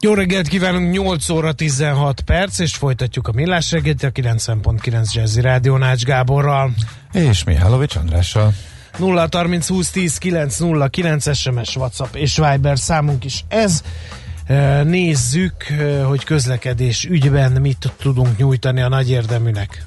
Jó 0.00 0.14
reggelt 0.14 0.48
kívánunk, 0.48 0.92
8 0.92 1.28
óra 1.28 1.52
16 1.52 2.20
perc, 2.20 2.58
és 2.58 2.74
folytatjuk 2.74 3.28
a 3.28 3.32
millás 3.32 3.70
reggelt 3.70 4.02
a 4.02 4.10
90.9 4.10 5.12
Jazzy 5.12 5.40
Rádió 5.40 5.76
Nács 5.76 6.02
Gáborral. 6.02 6.70
És 7.12 7.44
Mihálovics 7.44 7.96
Andrással. 7.96 8.52
0 8.98 9.28
30 9.30 9.68
20 9.68 9.90
10 9.90 10.18
9 10.18 10.58
0 10.58 10.88
9 10.88 11.36
SMS, 11.36 11.76
WhatsApp 11.76 12.14
és 12.14 12.36
Viber 12.36 12.78
számunk 12.78 13.24
is 13.24 13.44
ez. 13.48 13.82
Nézzük, 14.84 15.54
hogy 16.06 16.24
közlekedés 16.24 17.04
ügyben 17.04 17.52
mit 17.52 17.92
tudunk 18.02 18.36
nyújtani 18.36 18.80
a 18.80 18.88
nagy 18.88 19.10
érdeműnek. 19.10 19.84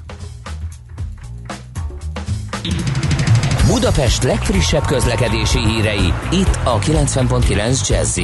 Budapest 3.66 4.22
legfrissebb 4.22 4.84
közlekedési 4.84 5.58
hírei, 5.58 6.12
itt 6.30 6.58
a 6.64 6.78
90.9 6.78 7.88
jazz 7.88 8.18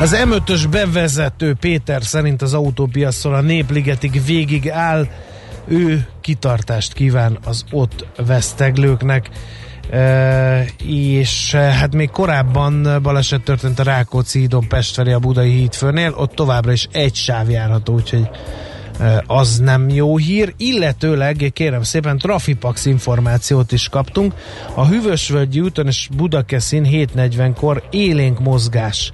Az 0.00 0.16
M5-ös 0.24 0.66
bevezető 0.70 1.54
Péter 1.54 2.02
szerint 2.02 2.42
az 2.42 2.54
autópiaszon 2.54 3.34
a 3.34 3.40
Népligetig 3.40 4.24
végig 4.24 4.70
áll, 4.70 5.06
ő 5.66 6.06
kitartást 6.20 6.92
kíván 6.92 7.38
az 7.44 7.64
ott 7.70 8.06
veszteglőknek. 8.26 9.28
Uh, 9.28 10.60
és 10.86 11.54
hát 11.54 11.94
még 11.94 12.10
korábban 12.10 12.98
baleset 13.02 13.42
történt 13.42 13.78
a 13.78 13.82
Rákóczi 13.82 14.38
hídon 14.38 14.68
Pest 14.68 14.94
felé 14.94 15.12
a 15.12 15.18
Budai 15.18 15.50
hídfőnél, 15.50 16.14
ott 16.16 16.32
továbbra 16.34 16.72
is 16.72 16.88
egy 16.92 17.14
sáv 17.14 17.50
járható, 17.50 17.94
úgyhogy 17.94 18.28
az 19.26 19.58
nem 19.58 19.88
jó 19.88 20.16
hír, 20.16 20.54
illetőleg 20.56 21.50
kérem 21.52 21.82
szépen 21.82 22.18
Trafipax 22.18 22.86
információt 22.86 23.72
is 23.72 23.88
kaptunk. 23.88 24.34
A 24.74 24.86
Hűvösvölgyi 24.86 25.60
úton 25.60 25.86
és 25.86 26.08
Budakeszin 26.16 26.84
7.40-kor 26.84 27.82
élénk 27.90 28.40
mozgás 28.40 29.12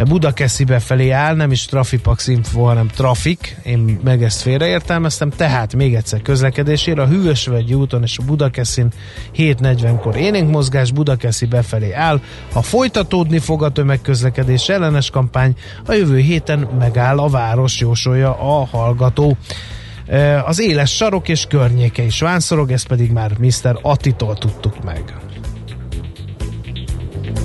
Budakeszi 0.00 0.64
befelé 0.64 1.10
áll, 1.10 1.34
nem 1.34 1.52
is 1.52 1.64
Trafipax 1.64 2.26
Info, 2.26 2.62
hanem 2.62 2.86
Trafik, 2.86 3.56
én 3.64 4.00
meg 4.04 4.22
ezt 4.22 4.40
félreértelmeztem, 4.40 5.30
tehát 5.30 5.74
még 5.74 5.94
egyszer 5.94 6.22
közlekedésére 6.22 7.02
a 7.02 7.06
Hűvösvölgyi 7.06 7.74
úton 7.74 8.02
és 8.02 8.18
a 8.18 8.22
Budakeszin 8.22 8.88
7.40-kor 9.36 10.16
élénk 10.16 10.50
mozgás 10.50 10.92
Budakeszi 10.92 11.46
befelé 11.46 11.92
áll. 11.92 12.20
Ha 12.52 12.62
folytatódni 12.62 13.38
fog 13.38 13.62
a 13.62 13.70
tömegközlekedés 13.70 14.68
ellenes 14.68 15.10
kampány, 15.10 15.54
a 15.86 15.92
jövő 15.92 16.18
héten 16.18 16.68
megáll 16.78 17.18
a 17.18 17.28
város, 17.28 17.80
jósolja 17.80 18.30
a 18.30 18.66
hallgató. 18.66 19.36
Az 20.44 20.60
éles 20.60 20.90
sarok 20.94 21.28
és 21.28 21.46
környéke 21.48 22.02
is 22.02 22.20
vánszorog, 22.20 22.70
ezt 22.70 22.86
pedig 22.86 23.10
már 23.10 23.38
Mr. 23.38 23.78
Attitól 23.82 24.36
tudtuk 24.36 24.84
meg. 24.84 25.14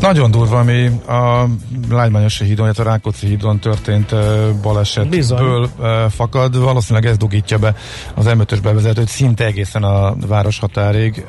Nagyon 0.01 0.31
durva, 0.31 0.59
ami 0.59 0.87
a 1.07 1.45
Lágymányosi 1.89 2.43
hídon, 2.43 2.65
illetve 2.65 2.83
a 2.83 2.85
Rákóczi 2.85 3.27
hídon 3.27 3.59
történt 3.59 4.15
balesetből 4.61 5.09
Bizony. 5.09 5.69
fakad. 6.09 6.59
Valószínűleg 6.59 7.09
ez 7.09 7.17
dugítja 7.17 7.57
be 7.57 7.75
az 8.13 8.25
M5-ös 8.27 8.59
bevezetőt 8.63 9.07
szinte 9.07 9.45
egészen 9.45 9.83
a 9.83 10.15
város 10.27 10.59
határig. 10.59 11.25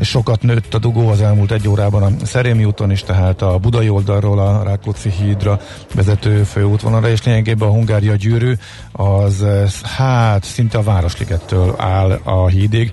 Sokat 0.00 0.42
nőtt 0.42 0.74
a 0.74 0.78
dugó 0.78 1.08
az 1.08 1.20
elmúlt 1.20 1.52
egy 1.52 1.68
órában 1.68 2.02
a 2.02 2.26
Szerémi 2.26 2.64
úton 2.64 2.90
is, 2.90 3.02
tehát 3.02 3.42
a 3.42 3.58
Budai 3.58 3.88
oldalról 3.88 4.38
a 4.38 4.62
Rákóczi 4.62 5.10
hídra 5.10 5.60
vezető 5.94 6.42
főútvonalra, 6.42 7.08
és 7.08 7.24
lényegében 7.24 7.68
a 7.68 7.72
Hungária 7.72 8.14
gyűrű 8.14 8.52
az 8.92 9.44
hát 9.82 10.44
szinte 10.44 10.78
a 10.78 10.82
Városligettől 10.82 11.74
áll 11.78 12.20
a 12.24 12.46
hídig. 12.46 12.90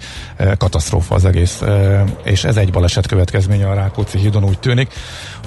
Katasztrófa 0.57 1.16
az 1.16 1.25
egész, 1.25 1.61
és 2.23 2.43
ez 2.43 2.57
egy 2.57 2.72
baleset 2.72 3.07
következménye 3.07 3.69
a 3.69 3.73
Rákóczi 3.73 4.17
hídon 4.17 4.43
úgy 4.43 4.59
tűnik. 4.59 4.72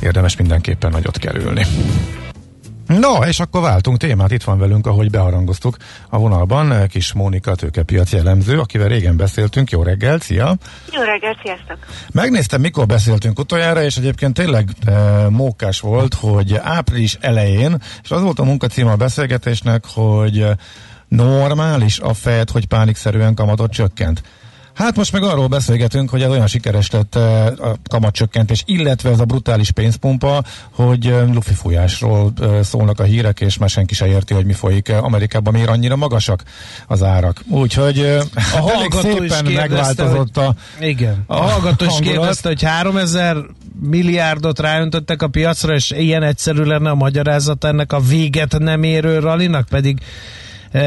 Érdemes 0.01 0.37
mindenképpen 0.37 0.91
nagyot 0.91 1.19
kerülni. 1.19 1.67
No, 2.87 3.25
és 3.25 3.41
akkor 3.41 3.61
váltunk 3.61 3.97
témát, 3.97 4.31
itt 4.31 4.43
van 4.43 4.59
velünk, 4.59 4.87
ahogy 4.87 5.11
beharangoztuk 5.11 5.77
a 6.09 6.19
vonalban, 6.19 6.87
kis 6.89 7.13
Mónika 7.13 7.55
tőkepiaci 7.55 8.17
elemző, 8.17 8.59
akivel 8.59 8.89
régen 8.89 9.17
beszéltünk. 9.17 9.71
Jó 9.71 9.83
reggelt, 9.83 10.23
szia! 10.23 10.57
Jó 10.93 11.03
reggelt, 11.03 11.39
sziasztok! 11.43 11.79
Megnéztem, 12.13 12.61
mikor 12.61 12.87
beszéltünk 12.87 13.39
utoljára, 13.39 13.83
és 13.83 13.97
egyébként 13.97 14.35
tényleg 14.35 14.69
e, 14.87 14.93
mókás 15.29 15.81
volt, 15.81 16.15
hogy 16.15 16.57
április 16.63 17.17
elején, 17.21 17.83
és 18.03 18.11
az 18.11 18.23
volt 18.23 18.39
a 18.39 18.45
munkacíma 18.45 18.93
a 18.93 18.97
beszélgetésnek, 18.97 19.85
hogy 19.95 20.47
normális 21.09 21.99
a 21.99 22.15
Fed, 22.15 22.51
hogy 22.51 22.67
pánikszerűen 22.67 23.35
kamatot 23.35 23.73
csökkent. 23.73 24.23
Hát 24.77 24.97
most 24.97 25.13
meg 25.13 25.23
arról 25.23 25.47
beszélgetünk, 25.47 26.11
hogy 26.11 26.23
ez 26.23 26.31
olyan 26.31 26.47
sikeres 26.47 26.91
lett 26.91 27.15
eh, 27.15 27.47
a 27.47 27.77
kamatcsökkentés, 27.89 28.63
illetve 28.67 29.11
ez 29.11 29.21
a 29.21 29.25
brutális 29.25 29.71
pénzpumpa, 29.71 30.43
hogy 30.71 31.07
eh, 31.07 31.33
lufi 31.33 31.55
fújásról 31.55 32.33
eh, 32.41 32.63
szólnak 32.63 33.01
a 33.01 33.03
hírek, 33.03 33.41
és 33.41 33.59
már 33.59 33.69
senki 33.69 33.95
se 33.95 34.07
érti, 34.07 34.35
hogy 34.35 34.45
mi 34.45 34.53
folyik. 34.53 34.93
Amerikában, 34.93 35.53
miért 35.53 35.69
annyira 35.69 35.97
magasak 35.97 36.43
az 36.87 37.03
árak. 37.03 37.41
Úgyhogy 37.49 37.99
a 38.35 38.57
hallgató 38.57 39.23
is 39.23 39.33
szépen 39.33 39.53
megváltozott 39.53 40.37
a 40.37 40.55
Igen, 40.81 41.25
a, 41.27 41.35
a 41.35 41.41
hallgató 41.41 41.85
is 41.85 41.99
kérdezte, 42.01 42.49
hogy 42.49 42.63
3000 42.63 43.37
milliárdot 43.81 44.59
ráöntöttek 44.59 45.23
a 45.23 45.29
piacra, 45.29 45.75
és 45.75 45.91
ilyen 45.91 46.23
egyszerű 46.23 46.63
lenne 46.63 46.91
a 46.91 46.95
magyarázat 46.95 47.65
ennek 47.65 47.93
a 47.93 48.01
véget 48.01 48.59
nem 48.59 48.83
érő 48.83 49.19
ralinak, 49.19 49.67
pedig 49.69 50.01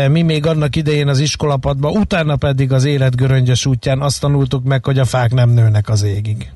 mi 0.07 0.21
még 0.21 0.45
annak 0.45 0.75
idején 0.75 1.07
az 1.07 1.19
iskolapadban, 1.19 1.97
utána 1.97 2.35
pedig 2.35 2.71
az 2.71 2.85
élet 2.85 3.15
göröngyös 3.15 3.65
útján 3.65 4.01
azt 4.01 4.19
tanultuk 4.19 4.63
meg, 4.63 4.85
hogy 4.85 4.99
a 4.99 5.05
fák 5.05 5.33
nem 5.33 5.49
nőnek 5.49 5.89
az 5.89 6.03
égig. 6.03 6.51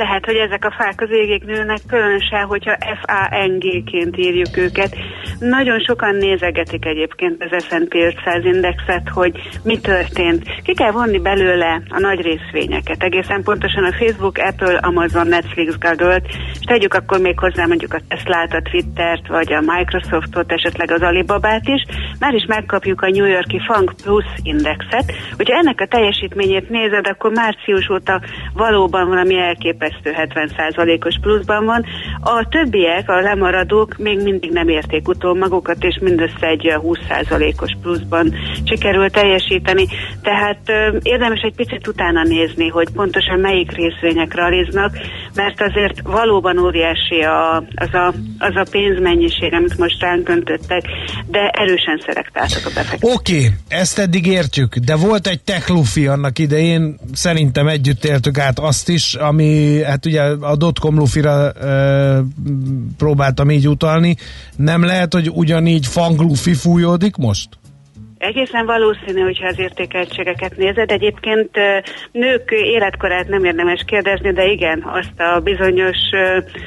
Lehet, 0.00 0.24
hogy 0.24 0.36
ezek 0.36 0.64
a 0.64 0.74
fák 0.78 1.00
az 1.00 1.10
égig 1.10 1.42
nőnek, 1.42 1.78
különösen, 1.86 2.44
hogyha 2.44 2.76
FANG-ként 3.02 4.16
írjuk 4.16 4.56
őket. 4.56 4.96
Nagyon 5.38 5.78
sokan 5.80 6.14
nézegetik 6.14 6.84
egyébként 6.84 7.44
az 7.44 7.64
S&P 7.64 7.94
500 7.94 8.44
indexet, 8.44 9.08
hogy 9.08 9.32
mi 9.64 9.78
történt. 9.78 10.62
Ki 10.62 10.74
kell 10.74 10.90
vonni 10.90 11.18
belőle 11.18 11.82
a 11.88 11.98
nagy 11.98 12.20
részvényeket. 12.20 13.02
Egészen 13.02 13.42
pontosan 13.42 13.84
a 13.84 13.92
Facebook, 13.92 14.38
Apple, 14.38 14.76
Amazon, 14.76 15.26
Netflix, 15.26 15.78
Google-t, 15.78 16.26
és 16.60 16.64
tegyük 16.66 16.94
akkor 16.94 17.20
még 17.20 17.38
hozzá 17.38 17.66
mondjuk 17.66 17.94
a 17.94 18.00
Tesla-t, 18.08 18.54
a 18.54 18.62
Twittert, 18.70 19.28
vagy 19.28 19.52
a 19.52 19.60
Microsoftot, 19.60 20.52
esetleg 20.52 20.90
az 20.90 21.02
Alibabát 21.02 21.68
is. 21.68 21.84
Már 22.18 22.34
is 22.34 22.44
megkapjuk 22.46 23.02
a 23.02 23.08
New 23.08 23.26
Yorki 23.26 23.60
FANG 23.66 23.94
Plus 24.02 24.24
indexet. 24.42 25.12
Hogyha 25.36 25.56
ennek 25.56 25.80
a 25.80 25.86
teljesítményét 25.86 26.70
nézed, 26.70 27.06
akkor 27.06 27.30
március 27.30 27.88
óta 27.90 28.20
valóban 28.52 29.08
valami 29.08 29.38
elképesztő 29.38 29.89
elképesztő 29.90 30.14
70%-os 30.16 31.18
pluszban 31.20 31.64
van. 31.64 31.84
A 32.20 32.48
többiek, 32.48 33.08
a 33.08 33.20
lemaradók 33.20 33.96
még 33.98 34.22
mindig 34.22 34.50
nem 34.50 34.68
érték 34.68 35.08
utol 35.08 35.34
magukat, 35.34 35.84
és 35.84 35.98
mindössze 36.00 36.46
egy 36.46 36.72
20%-os 36.76 37.76
pluszban 37.82 38.34
sikerült 38.64 39.12
teljesíteni. 39.12 39.86
Tehát 40.22 40.60
ö, 40.66 40.96
érdemes 41.02 41.40
egy 41.40 41.54
picit 41.54 41.86
utána 41.86 42.22
nézni, 42.22 42.68
hogy 42.68 42.88
pontosan 42.94 43.38
melyik 43.38 43.72
részvények 43.72 44.34
realiznak, 44.34 44.98
mert 45.34 45.60
azért 45.60 46.00
valóban 46.02 46.58
óriási 46.58 47.20
a, 47.20 47.56
az, 47.56 47.94
a, 47.94 48.14
az 48.38 48.56
a 48.56 48.66
pénzmennyiség, 48.70 49.52
amit 49.52 49.78
most 49.78 50.00
ránk 50.00 50.28
öntöttek, 50.28 50.82
de 51.26 51.48
erősen 51.48 52.02
szelektáltak 52.06 52.66
a 52.66 52.70
befektetők. 52.74 53.14
Oké, 53.14 53.36
okay, 53.36 53.48
ezt 53.68 53.98
eddig 53.98 54.26
értjük, 54.26 54.76
de 54.76 54.96
volt 54.96 55.26
egy 55.26 55.40
techlufi 55.40 56.06
annak 56.06 56.38
idején, 56.38 56.98
szerintem 57.12 57.68
együtt 57.68 58.04
éltük 58.04 58.38
át 58.38 58.58
azt 58.58 58.88
is, 58.88 59.14
ami 59.14 59.79
hát 59.84 60.06
ugye 60.06 60.22
a 60.22 60.56
dotcom 60.56 60.98
lufira 60.98 61.52
e, 61.52 62.22
próbáltam 62.96 63.50
így 63.50 63.68
utalni, 63.68 64.16
nem 64.56 64.84
lehet, 64.84 65.12
hogy 65.12 65.30
ugyanígy 65.34 65.86
fanglufi 65.86 66.54
fújódik 66.54 67.16
most? 67.16 67.48
Egészen 68.20 68.66
valószínű, 68.66 69.20
hogyha 69.20 69.46
az 69.46 69.58
értékeltségeket 69.58 70.56
nézed. 70.56 70.90
Egyébként 70.90 71.50
nők 72.12 72.50
életkorát 72.50 73.28
nem 73.28 73.44
érdemes 73.44 73.82
kérdezni, 73.86 74.32
de 74.32 74.46
igen, 74.46 74.82
azt 74.92 75.20
a 75.20 75.40
bizonyos 75.40 75.96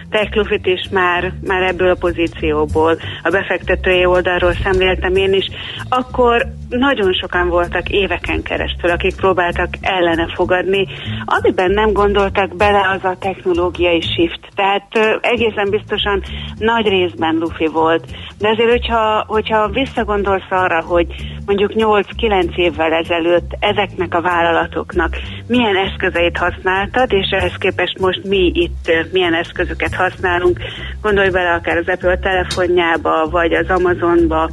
teklufit 0.09 0.65
is 0.65 0.87
már, 0.91 1.31
már 1.43 1.61
ebből 1.61 1.89
a 1.89 1.95
pozícióból, 1.99 2.97
a 3.23 3.29
befektetői 3.29 4.05
oldalról 4.05 4.53
szemléltem 4.63 5.15
én 5.15 5.33
is. 5.33 5.45
Akkor 5.89 6.45
nagyon 6.69 7.13
sokan 7.13 7.49
voltak 7.49 7.89
éveken 7.89 8.43
keresztül, 8.43 8.89
akik 8.89 9.15
próbáltak 9.15 9.69
ellene 9.81 10.27
fogadni. 10.35 10.87
Amiben 11.25 11.71
nem 11.71 11.91
gondoltak 11.91 12.55
bele, 12.55 12.89
az 12.89 13.03
a 13.03 13.17
technológiai 13.19 14.01
shift. 14.01 14.39
Tehát 14.55 15.19
egészen 15.21 15.69
biztosan 15.69 16.23
nagy 16.57 16.87
részben 16.87 17.35
lufi 17.35 17.67
volt. 17.67 18.05
De 18.39 18.49
azért, 18.49 18.69
hogyha, 18.69 19.23
hogyha 19.27 19.67
visszagondolsz 19.67 20.49
arra, 20.49 20.81
hogy 20.81 21.07
mondjuk 21.45 21.71
8-9 21.75 22.55
évvel 22.55 22.93
ezelőtt 22.93 23.55
ezeknek 23.59 24.13
a 24.13 24.21
vállalatoknak 24.21 25.15
milyen 25.47 25.75
eszközeit 25.75 26.37
használtad, 26.37 27.11
és 27.11 27.29
ehhez 27.29 27.55
képest 27.57 27.99
most 27.99 28.23
mi 28.23 28.51
itt 28.53 28.91
milyen 29.11 29.33
eszközöket 29.33 29.95
használunk. 29.95 30.59
Gondolj 31.01 31.29
bele 31.29 31.53
akár 31.53 31.77
az 31.77 31.87
Apple 31.87 32.17
telefonjába, 32.17 33.29
vagy 33.29 33.53
az 33.53 33.69
Amazonba, 33.69 34.49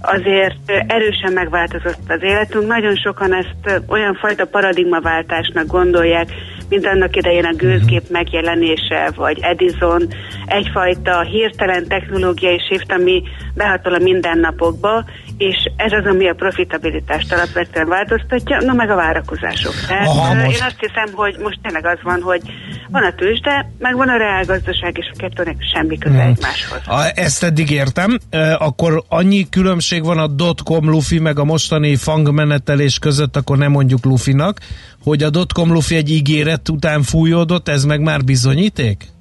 azért 0.00 0.70
erősen 0.86 1.32
megváltozott 1.32 2.04
az 2.08 2.22
életünk. 2.22 2.66
Nagyon 2.66 2.94
sokan 2.94 3.34
ezt 3.34 3.82
olyan 3.88 4.14
fajta 4.14 4.44
paradigmaváltásnak 4.46 5.66
gondolják, 5.66 6.32
mint 6.68 6.86
annak 6.86 7.16
idején 7.16 7.44
a 7.44 7.54
gőzgép 7.54 8.02
megjelenése, 8.08 9.12
vagy 9.16 9.38
Edison, 9.40 10.08
egyfajta 10.46 11.20
hirtelen 11.20 11.86
technológiai 11.88 12.58
shift, 12.58 12.92
ami 12.92 13.22
behatol 13.54 13.94
a 13.94 13.98
mindennapokba, 13.98 15.04
és 15.38 15.70
ez 15.76 15.92
az, 15.92 16.04
ami 16.06 16.28
a 16.28 16.34
profitabilitást 16.34 17.32
alapvetően 17.32 17.88
változtatja, 17.88 18.60
no 18.60 18.74
meg 18.74 18.90
a 18.90 18.94
várakozások. 18.94 19.74
Tehát 19.88 20.06
Aha, 20.06 20.34
most... 20.34 20.56
én 20.56 20.62
azt 20.62 20.76
hiszem, 20.78 21.14
hogy 21.14 21.36
most 21.42 21.58
tényleg 21.62 21.86
az 21.86 21.98
van, 22.02 22.20
hogy 22.20 22.42
van 22.88 23.02
a 23.02 23.14
tőzsde, 23.14 23.70
meg 23.78 23.96
van 23.96 24.08
a 24.08 24.16
reálgazdaság, 24.16 24.98
és 24.98 25.10
a 25.12 25.16
kettőnek 25.16 25.56
semmi 25.74 25.98
köze 25.98 26.22
hmm. 26.22 26.30
egymáshoz. 26.30 26.80
A, 26.86 27.12
ezt 27.14 27.42
eddig 27.42 27.70
értem, 27.70 28.18
e, 28.30 28.54
akkor 28.54 29.04
annyi 29.08 29.48
különbség 29.48 30.04
van 30.04 30.18
a 30.18 30.26
dotcom 30.26 30.90
lufi 30.90 31.18
meg 31.18 31.38
a 31.38 31.44
mostani 31.44 31.96
fangmenetelés 31.96 32.98
között, 32.98 33.36
akkor 33.36 33.56
nem 33.58 33.70
mondjuk 33.70 34.04
lufinak, 34.04 34.58
hogy 35.02 35.22
a 35.22 35.30
dotcom 35.30 35.72
lufi 35.72 35.96
egy 35.96 36.10
ígéret 36.10 36.68
után 36.68 37.02
fújódott, 37.02 37.68
ez 37.68 37.84
meg 37.84 38.00
már 38.00 38.24
bizonyíték? 38.24 39.13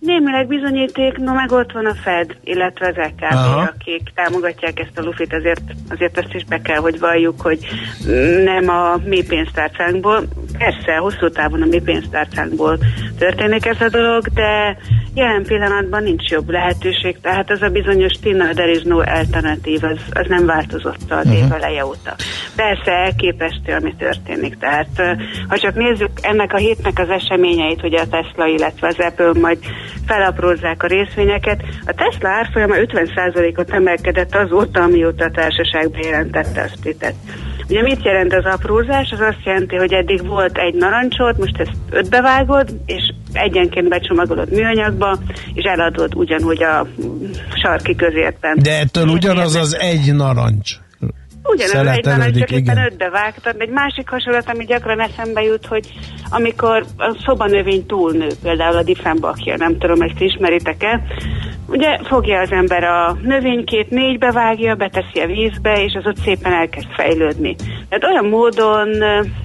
Némileg 0.00 0.46
bizonyíték, 0.46 1.16
no 1.16 1.32
meg 1.32 1.52
ott 1.52 1.72
van 1.72 1.86
a 1.86 1.94
Fed, 1.94 2.36
illetve 2.44 2.88
az 2.88 2.96
EKB, 2.96 3.68
akik 3.74 4.12
támogatják 4.14 4.80
ezt 4.80 4.98
a 4.98 5.02
lufit, 5.02 5.34
azért, 5.34 5.62
azért 5.88 6.18
azt 6.18 6.34
is 6.34 6.44
be 6.44 6.60
kell, 6.60 6.78
hogy 6.78 6.98
valljuk, 6.98 7.40
hogy 7.40 7.58
nem 8.44 8.68
a 8.68 8.96
mi 9.04 9.24
pénztárcánkból, 9.24 10.22
persze, 10.58 10.96
hosszú 10.96 11.28
távon 11.28 11.62
a 11.62 11.66
mi 11.66 11.80
pénztárcánkból 11.80 12.78
történik 13.18 13.66
ez 13.66 13.80
a 13.80 13.88
dolog, 13.88 14.26
de 14.26 14.76
jelen 15.14 15.42
pillanatban 15.42 16.02
nincs 16.02 16.30
jobb 16.30 16.50
lehetőség, 16.50 17.20
tehát 17.20 17.50
az 17.50 17.62
a 17.62 17.68
bizonyos 17.68 18.12
Tina, 18.12 18.52
there 18.52 18.70
is 18.70 18.82
no 18.82 18.98
alternatív, 18.98 19.84
az, 19.84 19.98
az 20.10 20.26
nem 20.28 20.46
változott 20.46 21.10
az 21.10 21.26
uh-huh. 21.26 21.38
év 21.38 21.52
eleje 21.52 21.86
óta. 21.86 22.14
Persze 22.56 22.90
elképesztő, 22.90 23.72
ami 23.72 23.94
történik, 23.98 24.58
tehát 24.58 25.18
ha 25.48 25.58
csak 25.58 25.74
nézzük 25.74 26.10
ennek 26.20 26.52
a 26.52 26.56
hétnek 26.56 26.98
az 26.98 27.08
eseményeit, 27.08 27.80
hogy 27.80 27.94
a 27.94 28.08
Tesla, 28.08 28.46
illetve 28.46 28.86
az 28.86 28.98
Apple 28.98 29.32
majd 29.40 29.58
felaprózzák 30.06 30.82
a 30.82 30.86
részvényeket. 30.86 31.62
A 31.86 31.92
Tesla 31.92 32.28
árfolyama 32.28 32.74
50%-ot 32.76 33.70
emelkedett 33.70 34.34
azóta, 34.34 34.82
amióta 34.82 35.24
a 35.24 35.30
társaság 35.30 35.90
bejelentette 35.90 36.62
a 36.62 36.68
splitet. 36.76 37.14
Ugye 37.70 37.82
mit 37.82 38.04
jelent 38.04 38.34
az 38.34 38.44
aprózás? 38.44 39.10
Az 39.12 39.20
azt 39.20 39.44
jelenti, 39.44 39.76
hogy 39.76 39.92
eddig 39.92 40.26
volt 40.26 40.58
egy 40.58 40.74
narancsot, 40.74 41.38
most 41.38 41.58
ezt 41.58 41.72
ötbe 41.90 42.20
vágod, 42.20 42.68
és 42.86 43.12
egyenként 43.32 43.88
becsomagolod 43.88 44.50
műanyagba, 44.50 45.18
és 45.54 45.64
eladod 45.64 46.14
ugyanúgy 46.14 46.62
a 46.62 46.86
sarki 47.62 47.94
közértben. 47.94 48.58
De 48.62 48.78
ettől 48.78 49.08
ugyanaz 49.08 49.54
az 49.54 49.76
egy 49.80 50.14
narancs. 50.14 50.70
Ugyanaz 51.42 51.96
egy 51.96 52.04
narancs, 52.04 52.38
csak 52.38 52.50
éppen 52.50 52.84
ötbe 52.84 53.10
vágtad. 53.10 53.54
Egy 53.58 53.70
másik 53.70 54.08
hasonlat, 54.08 54.48
ami 54.48 54.64
gyakran 54.64 55.00
eszembe 55.00 55.42
jut, 55.42 55.66
hogy 55.66 55.92
amikor 56.30 56.84
a 56.96 57.16
szobanövény 57.24 57.86
túlnő, 57.86 58.28
például 58.42 58.76
a 58.76 58.82
difenbakja, 58.82 59.56
nem 59.56 59.78
tudom, 59.78 60.02
ezt 60.02 60.20
ismeritek-e, 60.20 61.02
ugye 61.70 61.98
fogja 62.04 62.40
az 62.40 62.52
ember 62.52 62.84
a 62.84 63.16
növénykét, 63.22 63.90
négybe 63.90 64.32
vágja, 64.32 64.74
beteszi 64.74 65.20
a 65.20 65.26
vízbe, 65.26 65.82
és 65.84 65.94
az 65.94 66.06
ott 66.06 66.16
szépen 66.24 66.52
elkezd 66.52 66.88
fejlődni. 66.96 67.56
Tehát 67.88 68.04
olyan 68.04 68.24
módon 68.24 68.88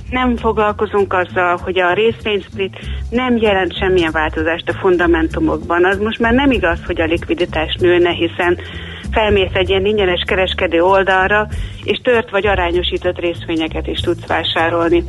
nem 0.10 0.36
foglalkozunk 0.36 1.14
azzal, 1.14 1.58
hogy 1.64 1.80
a 1.80 1.94
részvénysplit 1.94 2.80
nem 3.10 3.38
jelent 3.38 3.78
semmilyen 3.78 4.12
változást 4.12 4.70
a 4.70 4.74
fundamentumokban. 4.74 5.86
Az 5.86 6.00
most 6.00 6.20
már 6.20 6.34
nem 6.34 6.52
igaz, 6.52 6.80
hogy 6.86 7.02
a 7.02 7.06
likviditás 7.06 7.76
nőne, 7.80 8.12
hiszen 8.12 8.58
felmész 9.12 9.54
egy 9.54 9.70
ilyen 9.70 9.86
ingyenes 9.86 10.24
kereskedő 10.28 10.82
oldalra, 10.82 11.48
és 11.84 12.00
tört 12.04 12.30
vagy 12.30 12.48
arányosított 12.48 13.20
részvényeket 13.20 13.88
is 13.88 14.00
tudsz 14.00 14.28
vásárolni. 14.28 15.04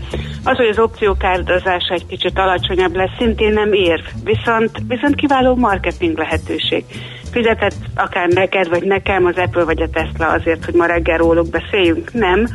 Az, 0.44 0.56
hogy 0.56 0.69
az 0.69 0.78
opciók 0.78 1.25
áldozása 1.25 1.94
egy 1.94 2.06
kicsit 2.06 2.38
alacsonyabb 2.38 2.96
lesz, 2.96 3.16
szintén 3.19 3.52
nem 3.52 3.72
érv, 3.72 4.04
viszont, 4.25 4.70
viszont 4.88 5.14
kiváló 5.14 5.54
marketing 5.54 6.19
lehetőség. 6.19 6.84
Fizetett 7.31 7.76
akár 7.94 8.28
neked, 8.28 8.69
vagy 8.69 8.82
nekem 8.82 9.25
az 9.25 9.37
Apple 9.37 9.64
vagy 9.64 9.82
a 9.82 9.90
Tesla 9.90 10.26
azért, 10.26 10.64
hogy 10.64 10.75
ma 10.75 10.87
reggel 10.87 11.19
róluk 11.19 11.50
beszéljünk? 11.50 12.12
Nem 12.12 12.46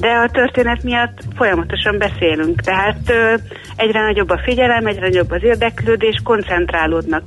de 0.00 0.08
a 0.08 0.28
történet 0.28 0.82
miatt 0.82 1.22
folyamatosan 1.36 1.98
beszélünk. 1.98 2.60
Tehát 2.60 2.98
ö, 3.06 3.34
egyre 3.76 4.00
nagyobb 4.00 4.30
a 4.30 4.40
figyelem, 4.44 4.86
egyre 4.86 5.00
nagyobb 5.00 5.30
az 5.30 5.42
érdeklődés, 5.42 6.20
koncentrálódnak 6.24 7.22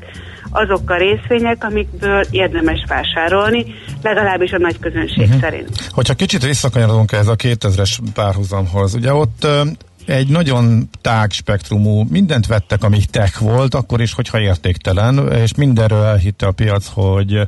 azok 0.58 0.90
a 0.90 0.98
részvények, 0.98 1.64
amikből 1.64 2.26
érdemes 2.32 2.84
vásárolni, 2.88 3.66
legalábbis 4.02 4.52
a 4.52 4.58
nagy 4.58 4.80
közönség 4.80 5.26
uh-huh. 5.26 5.42
szerint. 5.42 5.90
Hogyha 5.90 6.14
kicsit 6.14 6.46
visszakanyarodunk 6.46 7.12
ez 7.12 7.28
a 7.28 7.36
2000-es 7.36 7.98
párhuzamhoz, 8.14 8.94
ugye 8.94 9.14
ott 9.14 9.48
egy 10.06 10.28
nagyon 10.28 10.90
tág 11.02 11.32
spektrumú, 11.32 12.06
mindent 12.10 12.48
vettek, 12.48 12.84
ami 12.84 13.00
tech 13.12 13.42
volt, 13.42 13.76
akkor 13.76 14.02
is, 14.02 14.14
hogyha 14.14 14.40
értéktelen, 14.40 15.32
és 15.32 15.56
mindenről 15.56 16.04
elhitte 16.04 16.46
a 16.48 16.52
piac, 16.52 16.88
hogy 16.94 17.48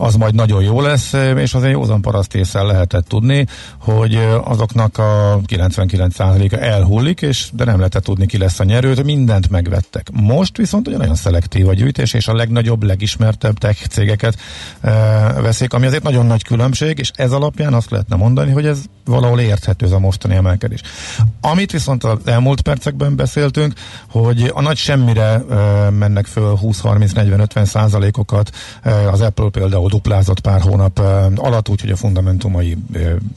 az 0.00 0.14
majd 0.14 0.34
nagyon 0.34 0.62
jó 0.62 0.80
lesz, 0.80 1.12
és 1.36 1.54
azért 1.54 1.72
józan 1.72 2.00
parasztészel 2.00 2.66
lehetett 2.66 3.08
tudni, 3.08 3.46
hogy 3.78 4.18
azoknak 4.44 4.98
a 4.98 5.40
99%-a 5.46 6.56
elhullik, 6.56 7.22
és 7.22 7.48
de 7.52 7.64
nem 7.64 7.76
lehetett 7.76 8.04
tudni, 8.04 8.26
ki 8.26 8.38
lesz 8.38 8.60
a 8.60 8.64
nyerő, 8.64 8.94
mindent 9.04 9.50
megvettek. 9.50 10.10
Most 10.12 10.56
viszont 10.56 10.88
ugye 10.88 10.96
nagyon 10.96 11.14
szelektív 11.14 11.68
a 11.68 11.74
gyűjtés, 11.74 12.12
és 12.12 12.28
a 12.28 12.34
legnagyobb, 12.34 12.82
legismertebb 12.82 13.58
tech 13.58 13.86
cégeket 13.86 14.36
e, 14.80 14.90
veszik, 15.40 15.72
ami 15.72 15.86
azért 15.86 16.02
nagyon 16.02 16.26
nagy 16.26 16.44
különbség, 16.44 16.98
és 16.98 17.10
ez 17.14 17.32
alapján 17.32 17.74
azt 17.74 17.90
lehetne 17.90 18.16
mondani, 18.16 18.50
hogy 18.50 18.66
ez 18.66 18.78
valahol 19.04 19.40
érthető 19.40 19.86
ez 19.86 19.92
a 19.92 19.98
mostani 19.98 20.34
emelkedés. 20.34 20.80
Amit 21.40 21.72
viszont 21.72 22.04
az 22.04 22.18
elmúlt 22.24 22.60
percekben 22.60 23.16
beszéltünk, 23.16 23.72
hogy 24.10 24.50
a 24.54 24.60
nagy 24.60 24.76
semmire 24.76 25.42
e, 25.50 25.90
mennek 25.90 26.26
föl 26.26 26.58
20-30-40-50 26.62 27.64
százalékokat, 27.64 28.50
e, 28.82 29.10
az 29.10 29.20
Apple 29.20 29.48
például 29.50 29.89
duplázott 29.90 30.40
pár 30.40 30.60
hónap 30.60 30.98
alatt, 31.34 31.68
úgyhogy 31.68 31.90
a 31.90 31.96
fundamentumai 31.96 32.76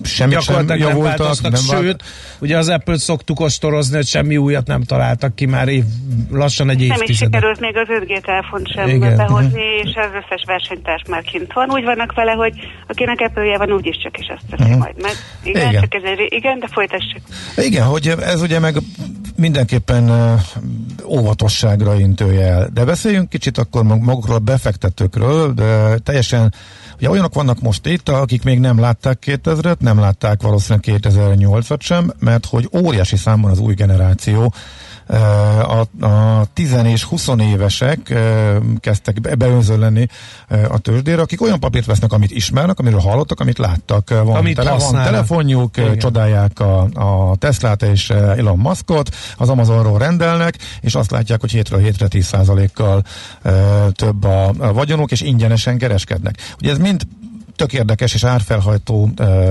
semmi 0.01 0.35
sem 0.39 0.67
javultak. 0.67 1.41
Nem, 1.41 1.51
nem 1.51 1.61
sőt, 1.61 2.03
ugye 2.39 2.57
az 2.57 2.69
Apple-t 2.69 2.99
szoktuk 2.99 3.39
ostorozni, 3.39 3.95
hogy 3.95 4.05
semmi 4.05 4.37
újat 4.37 4.67
nem 4.67 4.83
találtak 4.83 5.35
ki 5.35 5.45
már 5.45 5.67
év, 5.67 5.83
lassan 6.31 6.69
egy 6.69 6.81
évtizede. 6.81 7.03
Nem 7.03 7.11
is 7.11 7.17
sikerült 7.17 7.59
még 7.59 7.77
az 7.77 7.87
5G 7.89 8.21
telefont 8.25 8.67
sem 8.73 8.89
Igen. 8.89 9.17
behozni, 9.17 9.47
uh-huh. 9.47 9.83
és 9.83 9.95
az 9.95 10.11
összes 10.23 10.43
versenytárs 10.45 11.03
már 11.09 11.21
kint 11.21 11.53
van. 11.53 11.71
Úgy 11.71 11.83
vannak 11.83 12.13
vele, 12.13 12.31
hogy 12.31 12.53
akinek 12.87 13.19
apple 13.19 13.57
van, 13.57 13.71
úgyis 13.71 13.97
csak 14.03 14.17
is 14.17 14.27
azt 14.35 14.43
teszi 14.49 14.63
uh-huh. 14.63 14.79
majd 14.79 15.01
meg. 15.01 15.11
Igen, 15.43 15.69
igen. 15.69 15.81
Csak 15.81 15.93
ez 15.93 16.01
egy, 16.03 16.27
igen, 16.29 16.59
de 16.59 16.67
folytassuk. 16.71 17.21
Igen, 17.55 17.85
hogy 17.85 18.07
ez 18.07 18.41
ugye 18.41 18.59
meg 18.59 18.75
mindenképpen 19.35 20.11
óvatosságra 21.05 21.99
intője 21.99 22.45
el. 22.45 22.69
De 22.73 22.85
beszéljünk 22.85 23.29
kicsit 23.29 23.57
akkor 23.57 23.83
magukról 23.83 24.35
a 24.35 24.39
befektetőkről, 24.39 25.53
de 25.53 25.97
teljesen 25.97 26.42
Ugye 26.95 27.09
olyanok 27.09 27.33
vannak 27.33 27.59
most 27.59 27.85
itt, 27.85 28.09
akik 28.09 28.43
még 28.43 28.59
nem 28.59 28.79
látták 28.79 29.23
2000-et, 29.25 29.79
nem 29.79 29.99
látták 29.99 30.41
valószínűleg 30.41 31.01
2008-at 31.01 31.79
sem, 31.79 32.13
mert 32.19 32.45
hogy 32.45 32.69
óriási 32.75 33.15
számban 33.15 33.51
az 33.51 33.59
új 33.59 33.73
generáció 33.73 34.53
a, 35.07 36.05
a 36.05 36.45
10 36.53 36.75
és 36.83 37.03
20 37.03 37.27
évesek 37.39 38.13
kezdtek 38.79 39.37
beönzölni 39.37 40.07
a 40.69 40.77
tőzsdére, 40.77 41.21
akik 41.21 41.41
olyan 41.41 41.59
papírt 41.59 41.85
vesznek, 41.85 42.13
amit 42.13 42.31
ismernek, 42.31 42.79
amiről 42.79 42.99
hallottak, 42.99 43.39
amit 43.39 43.57
láttak. 43.57 44.09
Van, 44.09 44.35
amit 44.35 44.55
tele, 44.55 44.71
van 44.71 45.03
telefonjuk, 45.03 45.77
Igen. 45.77 45.97
csodálják 45.97 46.59
a, 46.59 46.81
a 46.81 47.35
Teslát 47.35 47.81
és 47.81 48.09
Elon 48.09 48.57
Muskot, 48.57 49.15
az 49.37 49.49
Amazonról 49.49 49.97
rendelnek, 49.97 50.57
és 50.81 50.95
azt 50.95 51.11
látják, 51.11 51.39
hogy 51.39 51.51
hétről 51.51 51.79
hétre 51.79 52.07
10%-kal 52.09 53.03
több 53.91 54.23
a, 54.23 54.47
a 54.57 54.73
vagyonuk, 54.73 55.11
és 55.11 55.21
ingyenesen 55.21 55.77
kereskednek. 55.77 56.35
Ugye 56.59 56.71
ez 56.71 56.77
mind 56.77 57.01
tök 57.55 57.73
érdekes 57.73 58.13
és 58.13 58.23
árfelhajtó 58.23 59.09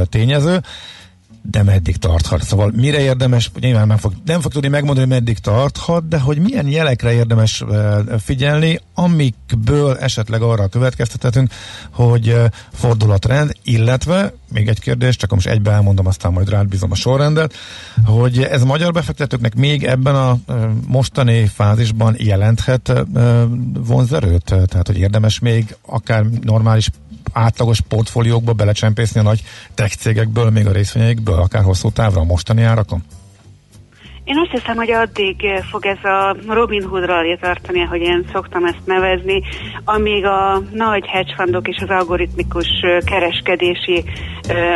tényező, 0.08 0.62
de 1.42 1.62
meddig 1.62 1.96
tarthat. 1.96 2.42
Szóval 2.42 2.72
mire 2.76 3.00
érdemes, 3.00 3.50
nyilván 3.60 3.86
nem 3.86 3.96
fog, 3.96 4.12
nem 4.24 4.40
fog 4.40 4.52
tudni 4.52 4.68
megmondani, 4.68 5.06
meddig 5.06 5.38
tarthat, 5.38 6.08
de 6.08 6.18
hogy 6.18 6.38
milyen 6.38 6.68
jelekre 6.68 7.12
érdemes 7.12 7.64
figyelni, 8.18 8.80
amikből 8.94 9.96
esetleg 9.96 10.42
arra 10.42 10.68
következtethetünk, 10.68 11.52
hogy 11.90 12.36
fordul 12.72 13.10
a 13.10 13.18
trend, 13.18 13.56
illetve, 13.62 14.32
még 14.52 14.68
egy 14.68 14.80
kérdés, 14.80 15.16
csak 15.16 15.30
most 15.30 15.46
egybe 15.46 15.70
elmondom, 15.70 16.06
aztán 16.06 16.32
majd 16.32 16.48
rád 16.48 16.68
bízom 16.68 16.90
a 16.90 16.94
sorrendet, 16.94 17.54
hogy 18.04 18.42
ez 18.42 18.62
magyar 18.62 18.92
befektetőknek 18.92 19.54
még 19.54 19.84
ebben 19.84 20.14
a 20.14 20.38
mostani 20.86 21.46
fázisban 21.46 22.14
jelenthet 22.18 22.92
vonzerőt? 23.86 24.44
Tehát, 24.44 24.86
hogy 24.86 24.98
érdemes 24.98 25.38
még 25.38 25.76
akár 25.86 26.24
normális 26.42 26.90
átlagos 27.32 27.80
portfóliókba 27.80 28.52
belecsempészni 28.52 29.20
a 29.20 29.22
nagy 29.22 29.42
tech 29.74 29.96
cégekből, 29.96 30.50
még 30.50 30.66
a 30.66 30.72
részvényeikből, 30.72 31.40
akár 31.40 31.62
hosszú 31.62 31.90
távra 31.90 32.20
a 32.20 32.24
mostani 32.24 32.62
árakon? 32.62 33.02
Én 34.24 34.38
azt 34.38 34.50
hiszem, 34.50 34.76
hogy 34.76 34.90
addig 34.90 35.36
fog 35.70 35.86
ez 35.86 36.04
a 36.04 36.36
Robin 36.48 36.82
Hood 36.82 37.04
rally 37.04 37.36
tartani, 37.40 37.82
ahogy 37.82 38.00
én 38.00 38.24
szoktam 38.32 38.64
ezt 38.64 38.86
nevezni, 38.86 39.42
amíg 39.84 40.24
a 40.24 40.62
nagy 40.72 41.06
hedgefundok 41.06 41.68
és 41.68 41.82
az 41.82 41.90
algoritmikus 41.90 42.66
kereskedési 43.04 44.04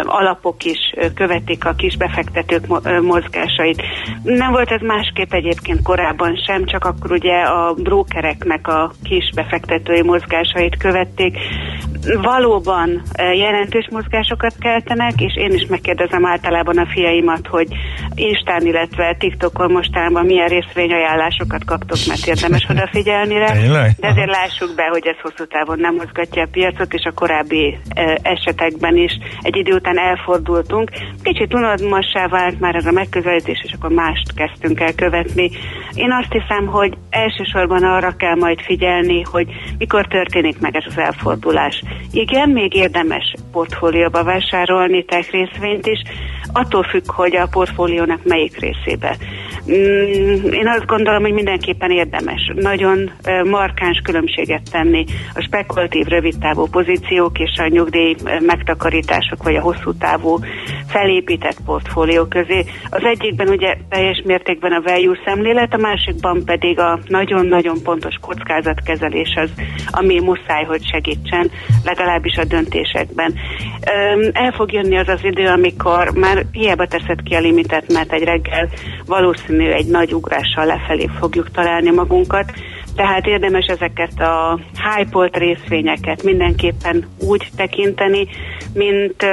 alapok 0.02 0.64
is 0.64 0.78
követik 1.14 1.64
a 1.64 1.74
kis 1.74 1.96
befektetők 1.96 2.66
mozgásait. 3.02 3.82
Nem 4.22 4.50
volt 4.50 4.70
ez 4.70 4.80
másképp 4.80 5.32
egyébként 5.32 5.82
korábban 5.82 6.36
sem, 6.46 6.64
csak 6.64 6.84
akkor 6.84 7.12
ugye 7.12 7.40
a 7.40 7.74
brókereknek 7.74 8.68
a 8.68 8.92
kis 9.02 9.30
befektetői 9.34 10.02
mozgásait 10.02 10.76
követték. 10.76 11.38
Valóban 12.22 13.02
jelentős 13.16 13.88
mozgásokat 13.90 14.54
keltenek, 14.58 15.20
és 15.20 15.36
én 15.36 15.52
is 15.52 15.66
megkérdezem 15.66 16.26
általában 16.26 16.78
a 16.78 16.86
fiaimat, 16.86 17.46
hogy 17.46 17.68
Instán, 18.14 18.66
illetve 18.66 19.16
TikTokon 19.36 19.72
mostanában 19.72 20.26
milyen 20.26 20.48
részvényajánlásokat 20.48 21.64
kaptok, 21.64 21.98
mert 22.06 22.26
érdemes 22.26 22.66
odafigyelni 22.70 23.38
rá. 23.38 23.52
De 23.52 24.08
ezért 24.08 24.30
lássuk 24.30 24.74
be, 24.74 24.86
hogy 24.90 25.06
ez 25.06 25.16
hosszú 25.22 25.44
távon 25.46 25.78
nem 25.78 25.94
mozgatja 25.94 26.42
a 26.42 26.48
piacot, 26.50 26.94
és 26.94 27.04
a 27.04 27.12
korábbi 27.12 27.78
esetekben 28.22 28.96
is 28.96 29.12
egy 29.42 29.56
egy 29.56 29.66
idő 29.66 29.76
után 29.76 29.98
elfordultunk. 29.98 30.90
Kicsit 31.22 31.54
unalmassá 31.54 32.28
vált 32.28 32.60
már 32.60 32.74
ez 32.74 32.86
a 32.86 32.90
megközelítés, 32.90 33.60
és 33.64 33.72
akkor 33.72 33.90
mást 33.90 34.34
kezdtünk 34.34 34.80
el 34.80 34.94
követni. 34.94 35.50
Én 35.94 36.12
azt 36.12 36.32
hiszem, 36.32 36.66
hogy 36.66 36.94
elsősorban 37.10 37.82
arra 37.82 38.16
kell 38.16 38.34
majd 38.34 38.60
figyelni, 38.60 39.22
hogy 39.22 39.46
mikor 39.78 40.06
történik 40.06 40.58
meg 40.60 40.76
ez 40.76 40.84
az 40.86 40.98
elfordulás. 40.98 41.82
Igen, 42.12 42.48
még 42.48 42.74
érdemes 42.74 43.34
portfólióba 43.52 44.24
vásárolni 44.24 45.04
tech 45.04 45.30
részvényt 45.30 45.86
is, 45.86 46.02
attól 46.56 46.82
függ, 46.82 47.10
hogy 47.10 47.36
a 47.36 47.46
portfóliónak 47.46 48.24
melyik 48.24 48.58
részébe. 48.58 49.16
Mm, 49.70 50.52
én 50.52 50.68
azt 50.68 50.86
gondolom, 50.86 51.22
hogy 51.22 51.32
mindenképpen 51.32 51.90
érdemes 51.90 52.52
nagyon 52.54 53.10
markáns 53.44 54.00
különbséget 54.04 54.70
tenni 54.70 55.04
a 55.34 55.40
spekulatív 55.40 56.06
rövidtávú 56.06 56.66
pozíciók 56.66 57.38
és 57.38 57.50
a 57.58 57.66
nyugdíj 57.68 58.14
megtakarítások 58.40 59.42
vagy 59.42 59.56
a 59.56 59.60
hosszú 59.60 59.92
távú 59.98 60.38
felépített 60.86 61.56
portfólió 61.64 62.24
közé. 62.24 62.64
Az 62.90 63.02
egyikben 63.04 63.48
ugye 63.48 63.76
teljes 63.88 64.22
mértékben 64.24 64.72
a 64.72 64.82
value 64.84 65.18
szemlélet, 65.24 65.74
a 65.74 65.76
másikban 65.76 66.44
pedig 66.44 66.78
a 66.78 66.98
nagyon-nagyon 67.08 67.82
pontos 67.82 68.14
kockázatkezelés 68.20 69.34
az, 69.36 69.50
ami 69.90 70.20
muszáj, 70.20 70.64
hogy 70.64 70.86
segítsen, 70.92 71.50
legalábbis 71.84 72.36
a 72.36 72.44
döntésekben. 72.44 73.34
El 74.32 74.52
fog 74.52 74.72
jönni 74.72 74.98
az 74.98 75.08
az 75.08 75.24
idő, 75.24 75.46
amikor 75.46 76.10
már 76.14 76.44
hiába 76.52 76.86
teszed 76.86 77.22
ki 77.22 77.34
a 77.34 77.40
limitet, 77.40 77.92
mert 77.92 78.12
egy 78.12 78.22
reggel 78.22 78.68
valószínű 79.06 79.55
egy 79.60 79.86
nagy 79.86 80.14
ugrással 80.14 80.66
lefelé 80.66 81.08
fogjuk 81.18 81.50
találni 81.50 81.90
magunkat, 81.90 82.52
tehát 82.96 83.26
érdemes 83.26 83.66
ezeket 83.66 84.20
a 84.20 84.60
hype 84.72 85.28
részvényeket 85.32 86.22
mindenképpen 86.22 87.06
úgy 87.18 87.48
tekinteni, 87.56 88.26
mint, 88.74 89.24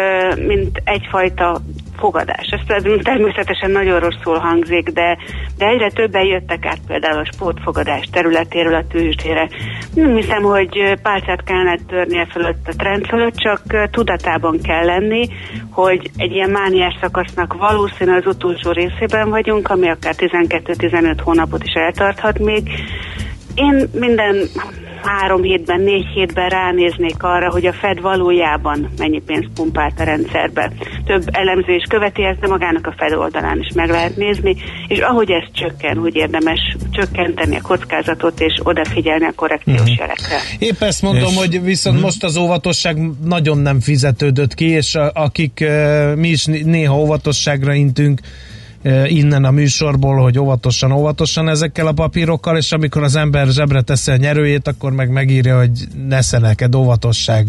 mint 0.46 0.82
egyfajta 0.84 1.62
fogadás. 2.03 2.48
Ez 2.50 2.83
természetesen 3.03 3.72
nagyon 3.72 4.00
rosszul 4.00 4.38
hangzik, 4.38 4.89
de, 4.89 5.17
de 5.57 5.65
egyre 5.67 5.89
többen 5.89 6.25
jöttek 6.25 6.65
át 6.65 6.79
például 6.88 7.19
a 7.19 7.29
sportfogadás 7.33 8.07
területéről 8.12 8.75
a 8.75 8.88
tőzsdére. 8.88 9.50
Nem 9.93 10.15
hiszem, 10.15 10.43
hogy 10.43 11.00
pálcát 11.01 11.43
kellene 11.43 11.77
törni 11.88 12.17
e 12.17 12.27
fölött 12.31 12.67
a 12.67 12.74
trend 12.77 13.05
fölött, 13.05 13.36
csak 13.36 13.62
tudatában 13.91 14.60
kell 14.62 14.86
lenni, 14.86 15.27
hogy 15.72 16.12
egy 16.17 16.31
ilyen 16.31 16.50
mániás 16.50 16.98
szakasznak 17.01 17.53
valószínű 17.53 18.12
az 18.12 18.25
utolsó 18.25 18.72
részében 18.72 19.29
vagyunk, 19.29 19.69
ami 19.69 19.89
akár 19.89 20.13
12-15 20.17 21.17
hónapot 21.24 21.63
is 21.63 21.74
eltarthat 21.74 22.39
még, 22.39 22.69
én 23.55 23.89
minden 23.93 24.36
három 25.03 25.41
hétben, 25.41 25.81
négy 25.81 26.05
hétben 26.05 26.50
ránéznék 26.50 27.24
arra, 27.24 27.51
hogy 27.51 27.65
a 27.65 27.74
Fed 27.74 28.01
valójában 28.01 28.89
mennyi 28.98 29.22
pénzt 29.22 29.50
pumpált 29.55 30.00
a 30.00 30.03
rendszerbe. 30.03 30.72
Több 31.05 31.24
elemzés 31.31 31.83
követi, 31.89 32.24
ezt 32.24 32.39
de 32.39 32.48
magának 32.48 32.88
a 32.88 32.93
Fed 32.98 33.13
oldalán 33.13 33.60
is 33.60 33.74
meg 33.75 33.89
lehet 33.89 34.15
nézni, 34.15 34.55
és 34.88 35.00
ahogy 35.00 35.31
ez 35.31 35.43
csökken, 35.51 35.98
úgy 35.98 36.15
érdemes 36.15 36.75
csökkenteni 36.91 37.55
a 37.55 37.62
kockázatot, 37.62 38.39
és 38.39 38.60
odafigyelni 38.63 39.25
a 39.25 39.31
korrekciós 39.36 39.79
uh-huh. 39.79 39.98
jelekre. 39.98 40.38
Épp 40.60 40.81
ezt 40.81 41.01
mondom, 41.01 41.29
és... 41.29 41.38
hogy 41.38 41.62
viszont 41.63 41.95
uh-huh. 41.95 42.12
most 42.12 42.24
az 42.24 42.38
óvatosság 42.38 42.98
nagyon 43.24 43.57
nem 43.57 43.79
fizetődött 43.79 44.53
ki, 44.53 44.65
és 44.65 44.95
akik 45.13 45.60
uh, 45.62 46.15
mi 46.15 46.27
is 46.27 46.45
néha 46.45 47.00
óvatosságra 47.00 47.74
intünk, 47.74 48.19
innen 49.05 49.43
a 49.43 49.51
műsorból, 49.51 50.22
hogy 50.22 50.39
óvatosan, 50.39 50.91
óvatosan 50.91 51.50
ezekkel 51.50 51.88
a 51.88 51.91
papírokkal, 51.91 52.57
és 52.57 52.72
amikor 52.72 53.03
az 53.03 53.15
ember 53.15 53.48
zsebre 53.48 53.81
teszi 53.81 54.12
a 54.12 54.15
nyerőjét, 54.15 54.67
akkor 54.67 54.91
meg 54.91 55.10
megírja, 55.10 55.57
hogy 55.57 55.88
nesze 56.07 56.38
neked 56.39 56.75
óvatosság. 56.75 57.48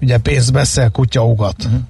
Ugye 0.00 0.18
pénzt 0.18 0.52
beszél, 0.52 0.90
kutya 0.90 1.24
ugat. 1.24 1.64
Uh-huh. 1.64 1.80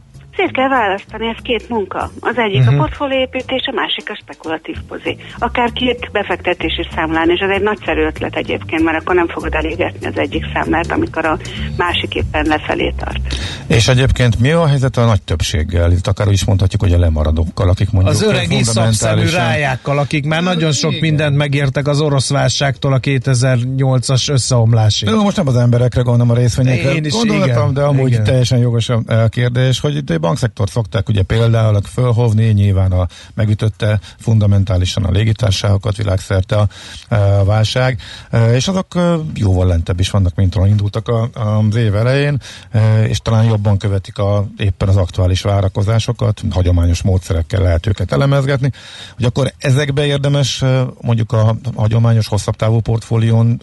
Szét 0.42 0.52
kell 0.52 0.68
választani, 0.68 1.28
ez 1.28 1.42
két 1.42 1.68
munka. 1.68 2.11
Az 2.20 2.37
egyik 2.37 2.58
uh-huh. 2.58 2.68
a 2.68 2.70
mhm. 2.70 2.80
portfólióépítés, 2.80 3.62
a 3.66 3.72
másik 3.75 4.11
a 4.11 4.18
spekulatív 4.22 4.76
pozí. 4.88 5.16
Akár 5.38 5.72
két 5.72 6.08
befektetési 6.12 6.87
számlán, 6.94 7.30
és 7.30 7.40
ez 7.40 7.50
egy 7.50 7.62
nagyszerű 7.62 8.02
ötlet 8.04 8.37
egyébként, 8.37 8.82
mert 8.82 9.00
akkor 9.00 9.14
nem 9.14 9.28
fogod 9.28 9.54
elégetni 9.54 10.06
az 10.06 10.18
egyik 10.18 10.44
számlát, 10.52 10.92
amikor 10.92 11.25
a 11.25 11.38
másik 11.76 12.14
éppen 12.14 12.46
lefelé 12.46 12.94
tart. 12.99 13.20
És 13.66 13.88
egyébként 13.88 14.38
mi 14.38 14.50
a 14.50 14.66
helyzet 14.66 14.96
a 14.96 15.04
nagy 15.04 15.22
többséggel? 15.22 15.92
Itt 15.92 16.06
akár 16.06 16.28
is 16.28 16.44
mondhatjuk, 16.44 16.80
hogy 16.80 16.92
a 16.92 16.99
lemaradókkal, 16.99 17.68
akik 17.68 17.90
mondjuk... 17.90 18.14
Az 18.14 18.22
öreg 18.22 18.52
iszapszemű 18.52 19.28
rájákkal, 19.28 19.99
akik 19.99 20.26
már 20.26 20.42
nagyon 20.42 20.72
sok 20.72 21.00
mindent 21.00 21.37
megértek 21.37 21.88
az 21.88 22.00
orosz 22.00 22.30
válságtól 22.30 22.92
a 22.92 23.00
2008-as 23.00 24.30
összeomlásig. 24.30 25.08
De 25.08 25.14
most 25.14 25.37
nem 25.37 25.49
az 25.49 25.56
emberekre 25.56 26.02
gondolom 26.02 26.30
a 26.30 26.34
részvényekre. 26.34 26.94
Én 26.94 27.04
is, 27.04 27.12
Gondoltam, 27.12 27.49
igen, 27.49 27.75
de 27.75 27.82
amúgy 27.82 28.11
igen. 28.11 28.25
teljesen 28.25 28.58
jogos 28.58 28.88
a 28.88 29.28
kérdés, 29.28 29.80
hogy 29.80 29.96
itt 29.96 30.11
bankszektort 30.32 30.70
szokták 30.70 31.08
ugye 31.08 31.22
például 31.22 31.80
fölhovni, 31.82 32.44
nyilván 32.44 32.92
a 32.92 33.06
megütötte 33.34 34.00
fundamentálisan 34.18 35.04
a 35.04 35.10
légitársaságokat 35.10 35.96
világszerte 35.96 36.56
a, 36.56 36.68
a 37.14 37.44
válság, 37.44 38.00
e, 38.30 38.54
és 38.54 38.68
azok 38.68 38.94
e, 38.94 39.14
jóval 39.34 39.66
lentebb 39.66 40.00
is 40.00 40.10
vannak, 40.10 40.34
mint 40.34 40.54
ahol 40.54 40.68
indultak 40.68 41.08
a, 41.08 41.30
az 41.34 41.76
év 41.76 41.94
elején, 41.94 42.40
e, 42.70 43.06
és 43.06 43.18
talán 43.18 43.44
jobban 43.44 43.78
követik 43.78 44.18
a, 44.18 44.46
éppen 44.56 44.88
az 44.88 44.96
aktuális 44.96 45.42
várakozásokat, 45.42 46.42
hagyományos 46.50 47.02
módszerekkel 47.02 47.62
lehet 47.62 47.86
őket 47.86 48.12
elemezgetni, 48.12 48.72
hogy 49.14 49.24
akkor 49.24 49.52
ezekbe 49.58 50.04
érdemes 50.04 50.64
mondjuk 51.00 51.32
a 51.32 51.56
hagyományos 51.74 52.28
hosszabb 52.28 52.56
távú 52.56 52.80
portfólión, 52.80 53.62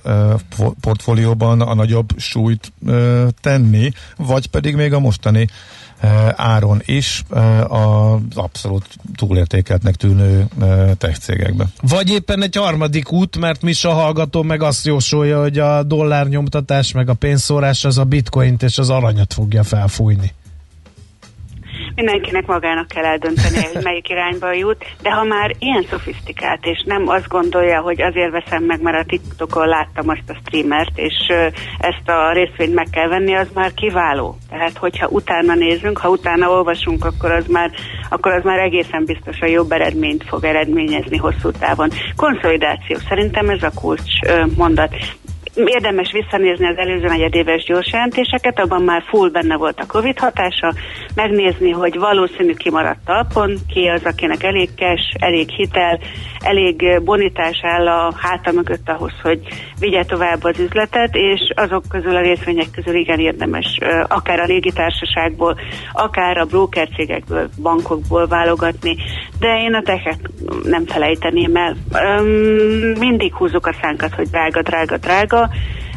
portfólióban 0.81 1.61
a 1.61 1.73
nagyobb 1.73 2.09
súlyt 2.17 2.71
tenni, 3.41 3.91
vagy 4.17 4.47
pedig 4.47 4.75
még 4.75 4.93
a 4.93 4.99
mostani 4.99 5.47
áron 6.36 6.82
is 6.86 7.24
eh, 7.32 7.72
az 7.72 8.20
abszolút 8.34 8.86
túlértékeltnek 9.15 9.96
tűnő 9.96 10.48
eh, 10.62 10.89
tech 10.98 11.20
cégekbe. 11.20 11.68
Vagy 11.82 12.10
éppen 12.10 12.41
egy 12.41 12.56
harmadik 12.56 13.12
út, 13.12 13.38
mert 13.38 13.62
mi 13.62 13.74
a 13.82 13.89
hallgató 13.89 14.44
meg 14.44 14.62
azt 14.62 14.86
jósolja, 14.86 15.41
hogy 15.41 15.60
a 15.60 15.84
dollár 15.84 16.27
nyomtatás 16.27 16.91
meg 16.91 17.10
a 17.10 17.13
pénzszórás 17.13 17.86
az 17.86 17.98
a 17.98 18.03
bitcoint 18.03 18.63
és 18.63 18.77
az 18.77 18.89
aranyat 18.89 19.34
fogja 19.34 19.63
felfújni 19.63 20.34
mindenkinek 21.95 22.45
magának 22.45 22.88
kell 22.88 23.05
eldönteni, 23.05 23.65
hogy 23.74 23.83
melyik 23.83 24.09
irányba 24.09 24.53
jut, 24.53 24.86
de 25.01 25.12
ha 25.12 25.24
már 25.24 25.55
ilyen 25.59 25.86
szofisztikált, 25.89 26.65
és 26.65 26.83
nem 26.86 27.07
azt 27.07 27.27
gondolja, 27.27 27.81
hogy 27.81 28.01
azért 28.01 28.31
veszem 28.31 28.63
meg, 28.63 28.81
mert 28.81 28.98
a 28.98 29.05
TikTokon 29.07 29.67
láttam 29.67 30.09
azt 30.09 30.29
a 30.29 30.38
streamert, 30.45 30.98
és 30.98 31.13
ezt 31.77 32.09
a 32.09 32.31
részvényt 32.31 32.74
meg 32.74 32.88
kell 32.91 33.07
venni, 33.07 33.36
az 33.36 33.48
már 33.53 33.74
kiváló. 33.74 34.38
Tehát, 34.50 34.77
hogyha 34.77 35.07
utána 35.07 35.53
nézünk, 35.53 35.98
ha 35.98 36.09
utána 36.09 36.50
olvasunk, 36.50 37.05
akkor 37.05 37.31
az 37.31 37.48
már, 37.48 37.71
akkor 38.09 38.31
az 38.31 38.43
már 38.43 38.59
egészen 38.59 39.05
biztosan 39.05 39.50
jobb 39.50 39.71
eredményt 39.71 40.24
fog 40.27 40.43
eredményezni 40.43 41.17
hosszú 41.17 41.51
távon. 41.51 41.89
Konszolidáció, 42.15 42.98
szerintem 43.09 43.50
ez 43.50 43.63
a 43.63 43.71
kulcs 43.75 44.12
mondat 44.55 44.95
érdemes 45.66 46.12
visszanézni 46.12 46.68
az 46.68 46.78
előző 46.78 47.08
negyedéves 47.08 47.63
gyors 47.63 47.92
jelentéseket, 47.92 48.60
abban 48.60 48.82
már 48.82 49.04
full 49.08 49.30
benne 49.30 49.56
volt 49.56 49.80
a 49.80 49.86
Covid 49.86 50.20
hatása, 50.20 50.74
megnézni, 51.16 51.72
hogy 51.72 51.98
valószínű 51.98 52.54
kimaradt 52.54 53.06
talpon, 53.06 53.58
ki 53.74 53.88
az, 53.88 54.06
akinek 54.06 54.44
elég 54.44 54.70
cash, 54.75 55.16
elég 55.20 55.50
hitel, 55.50 56.00
elég 56.39 57.01
bonitás 57.04 57.60
áll 57.62 57.88
a 57.88 58.13
háta 58.16 58.51
mögött 58.51 58.89
ahhoz, 58.89 59.13
hogy 59.22 59.39
vigye 59.80 60.04
tovább 60.04 60.44
az 60.44 60.60
üzletet, 60.60 61.16
és 61.16 61.51
azok 61.56 61.84
közül 61.89 62.16
a 62.16 62.22
részvények 62.22 62.68
közül 62.72 62.96
igen 62.96 63.20
érdemes 63.20 63.78
akár 64.08 64.39
a 64.39 64.46
légitársaságból, 64.46 65.60
akár 65.92 66.38
a 66.38 66.46
brokercégekből, 66.46 67.50
bankokból 67.62 68.28
válogatni, 68.28 68.96
de 69.39 69.62
én 69.62 69.74
a 69.74 69.82
teket 69.82 70.20
nem 70.63 70.86
felejteném 70.86 71.56
el. 71.56 71.75
Mindig 73.00 73.34
húzzuk 73.34 73.66
a 73.66 73.75
szánkat, 73.82 74.13
hogy 74.13 74.28
drága, 74.30 74.62
drága, 74.62 74.98
drága, 74.98 75.49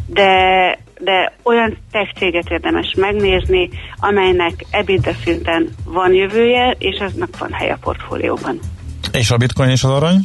de 0.06 0.78
de 1.04 1.32
olyan 1.42 1.78
tech 1.90 2.14
céget 2.14 2.50
érdemes 2.50 2.94
megnézni, 2.96 3.68
amelynek 3.96 4.64
EBITDA 4.70 5.12
szinten 5.24 5.68
van 5.84 6.12
jövője, 6.12 6.74
és 6.78 7.00
aznak 7.00 7.38
van 7.38 7.52
helye 7.52 7.72
a 7.72 7.78
portfólióban. 7.80 8.58
És 9.12 9.30
a 9.30 9.36
bitcoin 9.36 9.68
és 9.68 9.84
az 9.84 9.90
arany? 9.90 10.18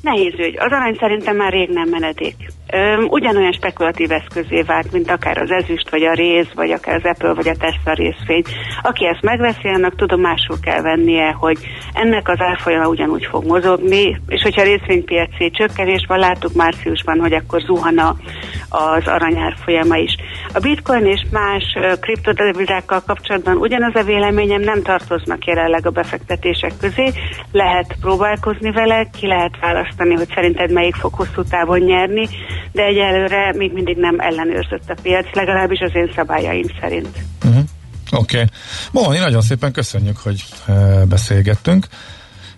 Nehéz 0.00 0.32
ügy. 0.38 0.58
Az 0.58 0.72
arany 0.72 0.96
szerintem 1.00 1.36
már 1.36 1.52
rég 1.52 1.68
nem 1.68 1.88
menedék. 1.88 2.36
Ugyanolyan 3.08 3.52
spekulatív 3.52 4.10
eszközé 4.10 4.62
vált, 4.62 4.92
mint 4.92 5.10
akár 5.10 5.38
az 5.38 5.50
ezüst, 5.50 5.90
vagy 5.90 6.02
a 6.02 6.12
réz, 6.12 6.46
vagy 6.54 6.70
akár 6.70 6.94
az 6.94 7.04
Apple, 7.04 7.32
vagy 7.32 7.48
a 7.48 7.56
Tesla 7.56 7.92
részvény. 7.92 8.42
Aki 8.82 9.06
ezt 9.06 9.22
megveszi, 9.22 9.68
annak 9.68 9.96
tudomásul 9.96 10.56
kell 10.62 10.82
vennie, 10.82 11.36
hogy 11.38 11.58
ennek 11.92 12.28
az 12.28 12.40
árfolyama 12.40 12.88
ugyanúgy 12.88 13.26
fog 13.30 13.44
mozogni, 13.44 14.20
és 14.26 14.42
hogyha 14.42 14.60
a 14.60 14.64
részvénypiaci 14.64 15.50
csökkenésben 15.50 16.18
láttuk 16.18 16.54
márciusban, 16.54 17.20
hogy 17.20 17.32
akkor 17.32 17.60
zuhana 17.60 18.16
az 18.68 19.06
aranyár 19.06 19.54
folyama 19.64 19.96
is. 19.96 20.16
A 20.54 20.58
bitcoin 20.58 21.06
és 21.06 21.20
más 21.30 21.64
kriptodevizákkal 22.00 23.02
kapcsolatban 23.06 23.56
ugyanaz 23.56 23.94
a 23.94 24.02
véleményem 24.02 24.60
nem 24.60 24.82
tartoznak 24.82 25.44
jelenleg 25.44 25.86
a 25.86 25.90
befektetések 25.90 26.72
közé. 26.80 27.12
Lehet 27.52 27.96
próbálkozni 28.00 28.70
vele, 28.70 29.08
ki 29.20 29.26
lehet 29.26 29.58
választani, 29.60 30.14
hogy 30.14 30.28
szerinted 30.34 30.72
melyik 30.72 30.94
fog 30.94 31.14
hosszú 31.14 31.42
távon 31.50 31.78
nyerni, 31.78 32.28
de 32.72 32.82
egyelőre 32.82 33.52
még 33.56 33.72
mindig 33.72 33.96
nem 33.96 34.20
ellenőrzött 34.20 34.90
a 34.90 34.96
piac, 35.02 35.26
legalábbis 35.32 35.80
az 35.80 35.94
én 35.94 36.12
szabályaim 36.14 36.66
szerint. 36.80 37.18
Uh-huh. 37.44 37.62
Oké. 38.12 38.36
Okay. 38.36 38.48
Móni, 38.90 39.18
nagyon 39.18 39.42
szépen 39.42 39.72
köszönjük, 39.72 40.16
hogy 40.16 40.44
beszélgettünk. 41.08 41.86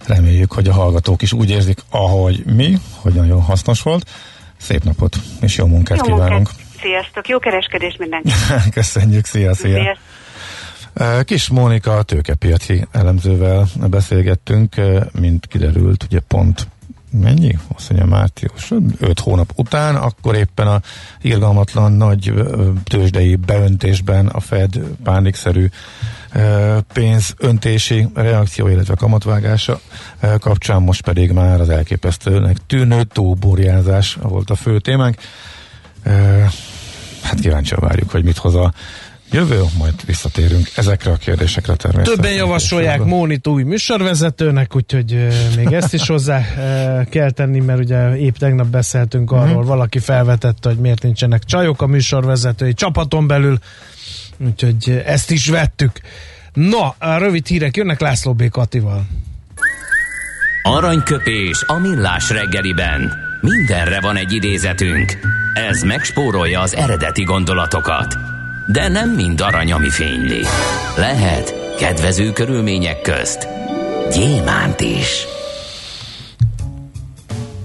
Reméljük, 0.06 0.52
hogy 0.52 0.68
a 0.68 0.72
hallgatók 0.72 1.22
is 1.22 1.32
úgy 1.32 1.50
érzik, 1.50 1.78
ahogy 1.90 2.42
mi, 2.44 2.78
hogy 3.00 3.12
nagyon 3.12 3.42
hasznos 3.42 3.82
volt. 3.82 4.10
Szép 4.56 4.84
napot, 4.84 5.16
és 5.40 5.56
jó 5.56 5.66
munkát 5.66 5.98
jó 5.98 6.04
kívánunk. 6.04 6.30
Munkát. 6.32 6.54
Sziasztok, 6.80 7.28
jó 7.28 7.38
kereskedés 7.38 7.96
mindenki. 7.98 8.30
Köszönjük, 8.74 9.24
szia, 9.24 9.54
szia. 9.54 9.82
Sziasztok. 9.82 11.24
Kis 11.24 11.48
Mónika, 11.48 11.96
a 11.96 12.02
tőkepiaci 12.02 12.86
elemzővel 12.92 13.66
beszélgettünk, 13.90 14.74
mint 15.20 15.46
kiderült, 15.46 16.02
ugye 16.02 16.20
pont 16.28 16.66
mennyi? 17.20 17.58
Azt 17.76 17.90
mondja 17.90 18.08
március, 18.08 18.72
5 18.98 19.20
hónap 19.20 19.52
után, 19.56 19.96
akkor 19.96 20.34
éppen 20.34 20.66
a 20.66 20.80
irgalmatlan 21.20 21.92
nagy 21.92 22.32
tőzsdei 22.84 23.36
beöntésben 23.36 24.26
a 24.26 24.40
Fed 24.40 24.78
pánikszerű 25.02 25.68
pénzöntési 26.92 28.08
reakció, 28.14 28.68
illetve 28.68 28.94
kamatvágása 28.94 29.80
kapcsán 30.38 30.82
most 30.82 31.02
pedig 31.04 31.30
már 31.30 31.60
az 31.60 31.68
elképesztőnek 31.68 32.56
tűnő 32.66 33.02
túlborjázás 33.04 34.18
volt 34.22 34.50
a 34.50 34.54
fő 34.54 34.78
témánk. 34.78 35.16
Hát 37.22 37.40
kíváncsian 37.40 37.80
várjuk, 37.80 38.10
hogy 38.10 38.24
mit 38.24 38.36
hoz 38.36 38.54
a 38.54 38.72
jövő, 39.30 39.62
majd 39.78 39.94
visszatérünk 40.06 40.70
ezekre 40.76 41.10
a 41.10 41.16
kérdésekre 41.16 41.74
természetesen. 41.74 42.22
Többen 42.22 42.36
javasolják 42.36 43.04
Mónit 43.04 43.46
új 43.46 43.62
műsorvezetőnek, 43.62 44.76
úgyhogy 44.76 45.26
még 45.56 45.72
ezt 45.72 45.94
is 45.94 46.06
hozzá 46.06 46.44
kell 47.10 47.30
tenni, 47.30 47.60
mert 47.60 47.78
ugye 47.78 48.16
épp 48.16 48.36
tegnap 48.36 48.66
beszéltünk 48.66 49.30
mhm. 49.30 49.40
arról, 49.40 49.52
uh-huh. 49.52 49.66
valaki 49.66 49.98
felvetette, 49.98 50.68
hogy 50.68 50.78
miért 50.78 51.02
nincsenek 51.02 51.44
csajok 51.44 51.82
a 51.82 51.86
műsorvezetői 51.86 52.74
csapaton 52.74 53.26
belül, 53.26 53.58
úgyhogy 54.38 55.02
ezt 55.06 55.30
is 55.30 55.48
vettük. 55.48 56.00
Na, 56.52 56.94
a 56.98 57.16
rövid 57.18 57.46
hírek 57.46 57.76
jönnek 57.76 58.00
László 58.00 58.34
B. 58.34 58.48
Katival. 58.48 59.06
Aranyköpés 60.62 61.64
a 61.66 61.78
millás 61.78 62.30
reggeliben. 62.30 63.12
Mindenre 63.40 64.00
van 64.00 64.16
egy 64.16 64.32
idézetünk. 64.32 65.18
Ez 65.68 65.82
megspórolja 65.82 66.60
az 66.60 66.74
eredeti 66.74 67.22
gondolatokat 67.22 68.33
de 68.66 68.88
nem 68.88 69.10
mind 69.10 69.40
arany, 69.40 69.72
ami 69.72 69.90
fényli. 69.90 70.42
Lehet 70.96 71.76
kedvező 71.78 72.32
körülmények 72.32 73.00
közt 73.00 73.48
gyémánt 74.12 74.80
is. 74.80 75.26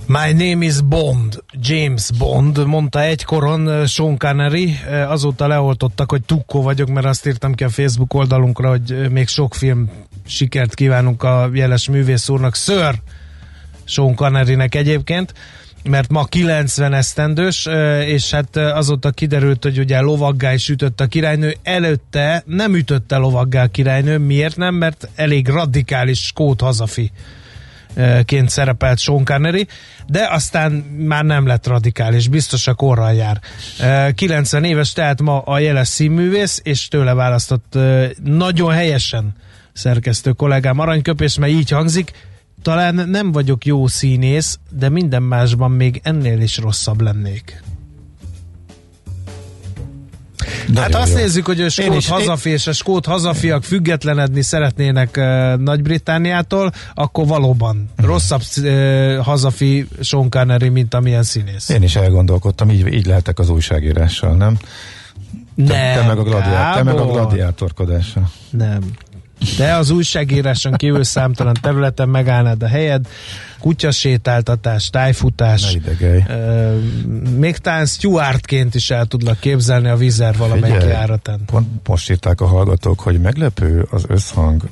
My 0.05 0.31
name 0.31 0.65
is 0.65 0.81
Bond, 0.81 1.43
James 1.51 2.09
Bond, 2.17 2.65
mondta 2.65 3.01
egykoron 3.01 3.67
uh, 3.67 3.85
Sean 3.85 4.17
Connery, 4.17 4.75
uh, 4.87 5.11
azóta 5.11 5.47
leoltottak, 5.47 6.11
hogy 6.11 6.21
tukkó 6.21 6.61
vagyok, 6.61 6.89
mert 6.89 7.05
azt 7.05 7.27
írtam 7.27 7.53
ki 7.53 7.63
a 7.63 7.69
Facebook 7.69 8.13
oldalunkra, 8.13 8.69
hogy 8.69 8.91
uh, 8.91 9.07
még 9.07 9.27
sok 9.27 9.55
film 9.55 9.89
sikert 10.25 10.73
kívánunk 10.73 11.23
a 11.23 11.49
jeles 11.53 11.89
művész 11.89 12.29
úrnak, 12.29 12.55
Sir 12.55 12.95
Sean 13.85 14.15
Connerynek 14.15 14.75
egyébként 14.75 15.33
mert 15.83 16.09
ma 16.09 16.25
90 16.25 16.93
esztendős, 16.93 17.67
és 18.05 18.31
hát 18.31 18.55
azóta 18.55 19.11
kiderült, 19.11 19.63
hogy 19.63 19.79
ugye 19.79 19.99
lovaggá 19.99 20.53
is 20.53 20.69
ütött 20.69 21.01
a 21.01 21.07
királynő, 21.07 21.55
előtte 21.63 22.43
nem 22.45 22.75
ütötte 22.75 23.17
lovaggá 23.17 23.63
a 23.63 23.67
királynő, 23.67 24.17
miért 24.17 24.57
nem? 24.57 24.75
Mert 24.75 25.09
elég 25.15 25.47
radikális 25.47 26.25
skót 26.25 26.61
hazafi 26.61 27.11
ként 28.25 28.49
szerepelt 28.49 28.99
Sean 28.99 29.25
Connery, 29.25 29.67
de 30.07 30.27
aztán 30.31 30.71
már 30.97 31.23
nem 31.23 31.47
lett 31.47 31.67
radikális, 31.67 32.27
biztos 32.27 32.67
a 32.67 32.73
korral 32.73 33.13
jár. 33.13 33.41
90 34.13 34.63
éves, 34.63 34.93
tehát 34.93 35.21
ma 35.21 35.39
a 35.39 35.59
jeles 35.59 35.87
színművész, 35.87 36.59
és 36.63 36.87
tőle 36.87 37.13
választott 37.13 37.77
nagyon 38.23 38.71
helyesen 38.71 39.35
szerkesztő 39.73 40.31
kollégám 40.31 40.79
aranyköpés, 40.79 41.37
mert 41.37 41.51
így 41.51 41.69
hangzik, 41.69 42.11
talán 42.61 42.95
nem 42.95 43.31
vagyok 43.31 43.65
jó 43.65 43.87
színész, 43.87 44.59
de 44.69 44.89
minden 44.89 45.23
másban 45.23 45.71
még 45.71 45.99
ennél 46.03 46.41
is 46.41 46.57
rosszabb 46.57 47.01
lennék. 47.01 47.63
De 50.73 50.81
hát 50.81 50.95
azt 50.95 51.11
jó. 51.11 51.17
nézzük, 51.17 51.45
hogy 51.45 51.61
a 51.61 51.69
skót 51.69 52.05
hazafi 52.05 52.49
és 52.49 52.67
a 52.67 52.71
skót 52.71 53.05
hazafiak 53.05 53.63
függetlenedni 53.63 54.41
szeretnének 54.41 55.17
uh, 55.17 55.55
Nagy-Britániától, 55.57 56.71
akkor 56.93 57.27
valóban 57.27 57.89
rosszabb 57.95 58.41
uh, 58.57 59.17
hazafi 59.17 59.87
Sean 60.01 60.29
Connery, 60.29 60.69
mint 60.69 60.93
amilyen 60.93 61.23
színész. 61.23 61.69
Én 61.69 61.83
is 61.83 61.95
elgondolkodtam, 61.95 62.69
így, 62.69 62.93
így 62.93 63.05
lehetek 63.05 63.39
az 63.39 63.49
újságírással, 63.49 64.35
nem? 64.35 64.57
Nem, 65.55 65.67
te, 65.67 65.93
te, 65.93 66.07
meg 66.07 66.17
a 66.17 66.23
gladiá- 66.23 66.75
te 66.75 66.83
meg 66.83 66.97
a 66.97 67.05
gladiátorkodással. 67.05 68.31
Nem. 68.49 68.79
De 69.57 69.73
az 69.73 69.89
újságíráson 69.89 70.73
kívül 70.73 71.03
számtalan 71.03 71.55
területen 71.61 72.09
megállnád 72.09 72.63
a 72.63 72.67
helyed, 72.67 73.07
kutyasétáltatás, 73.59 74.89
tájfutás, 74.89 75.77
euh, 76.01 76.83
még 77.37 77.57
talán 77.57 77.85
Stuartként 77.85 78.75
is 78.75 78.89
el 78.89 79.05
tudlak 79.05 79.39
képzelni 79.39 79.87
a 79.87 79.95
vízer 79.95 80.37
valamelyik 80.37 80.81
járatán. 80.81 81.39
Pont 81.45 81.67
most 81.87 82.09
írták 82.09 82.41
a 82.41 82.45
hallgatók, 82.45 82.99
hogy 82.99 83.19
meglepő 83.19 83.87
az 83.89 84.03
összhang. 84.07 84.63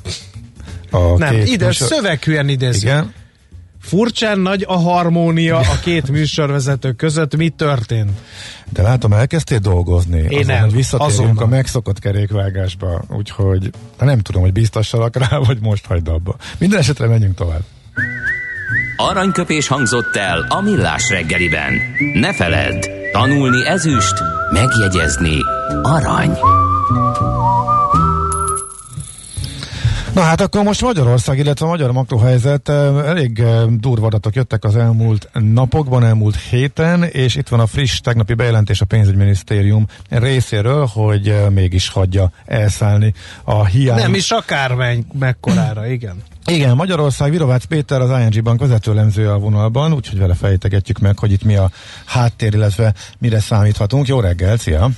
A 0.90 1.18
Nem, 1.18 1.34
ide 1.44 1.66
műsor... 1.66 1.88
szöveghűen 1.88 2.48
idézik. 2.48 2.82
Igen, 2.82 3.12
Furcsán 3.80 4.38
nagy 4.38 4.64
a 4.68 4.76
harmónia 4.76 5.56
a 5.56 5.78
két 5.82 6.10
műsorvezető 6.16 6.92
között. 6.92 7.36
Mi 7.36 7.48
történt? 7.48 8.10
De 8.72 8.82
látom, 8.82 9.12
elkezdtél 9.12 9.58
dolgozni. 9.58 10.18
Én 10.18 10.38
azon, 10.38 10.46
nem. 10.46 10.68
Visszatérünk 10.68 11.20
Azonnal. 11.20 11.44
a 11.44 11.46
megszokott 11.46 11.98
kerékvágásba, 11.98 13.02
úgyhogy 13.08 13.70
nem 13.98 14.18
tudom, 14.18 14.42
hogy 14.42 14.52
biztossalak 14.52 15.16
rá, 15.16 15.38
vagy 15.46 15.58
most 15.60 15.86
hagyd 15.86 16.08
abba. 16.08 16.36
Minden 16.58 16.78
esetre 16.78 17.06
menjünk 17.06 17.34
tovább. 17.34 17.62
Aranyköpés 18.96 19.68
hangzott 19.68 20.16
el 20.16 20.46
a 20.48 20.60
millás 20.60 21.10
reggeliben. 21.10 21.72
Ne 22.14 22.34
feledd, 22.34 22.86
tanulni 23.12 23.66
ezüst, 23.66 24.14
megjegyezni 24.52 25.36
arany. 25.82 26.38
Na 30.18 30.24
hát 30.24 30.40
akkor 30.40 30.62
most 30.62 30.82
Magyarország, 30.82 31.38
illetve 31.38 31.66
a 31.66 31.68
magyar 31.68 31.92
makrohelyzet 31.92 32.68
elég 32.68 33.42
durva 33.80 34.06
adatok 34.06 34.34
jöttek 34.34 34.64
az 34.64 34.76
elmúlt 34.76 35.30
napokban, 35.32 36.04
elmúlt 36.04 36.36
héten, 36.36 37.02
és 37.02 37.34
itt 37.34 37.48
van 37.48 37.60
a 37.60 37.66
friss 37.66 38.00
tegnapi 38.00 38.34
bejelentés 38.34 38.80
a 38.80 38.84
pénzügyminisztérium 38.84 39.86
részéről, 40.08 40.86
hogy 40.86 41.34
mégis 41.50 41.88
hagyja 41.88 42.30
elszállni 42.46 43.14
a 43.44 43.66
hiány. 43.66 43.98
Nem 43.98 44.14
is 44.14 44.30
akármenny 44.30 45.00
mekkorára, 45.18 45.86
igen. 45.86 46.22
Igen, 46.46 46.76
Magyarország, 46.76 47.30
Virovácz 47.30 47.64
Péter, 47.64 48.00
az 48.00 48.20
ING 48.20 48.42
Bank 48.42 48.60
vezetőlemzője 48.60 49.32
a 49.32 49.38
vonalban, 49.38 49.92
úgyhogy 49.92 50.18
vele 50.18 50.34
fejtegetjük 50.34 50.98
meg, 50.98 51.18
hogy 51.18 51.32
itt 51.32 51.44
mi 51.44 51.56
a 51.56 51.70
háttér, 52.04 52.54
illetve 52.54 52.94
mire 53.18 53.40
számíthatunk. 53.40 54.06
Jó 54.06 54.20
reggel, 54.20 54.56
szia! 54.56 54.90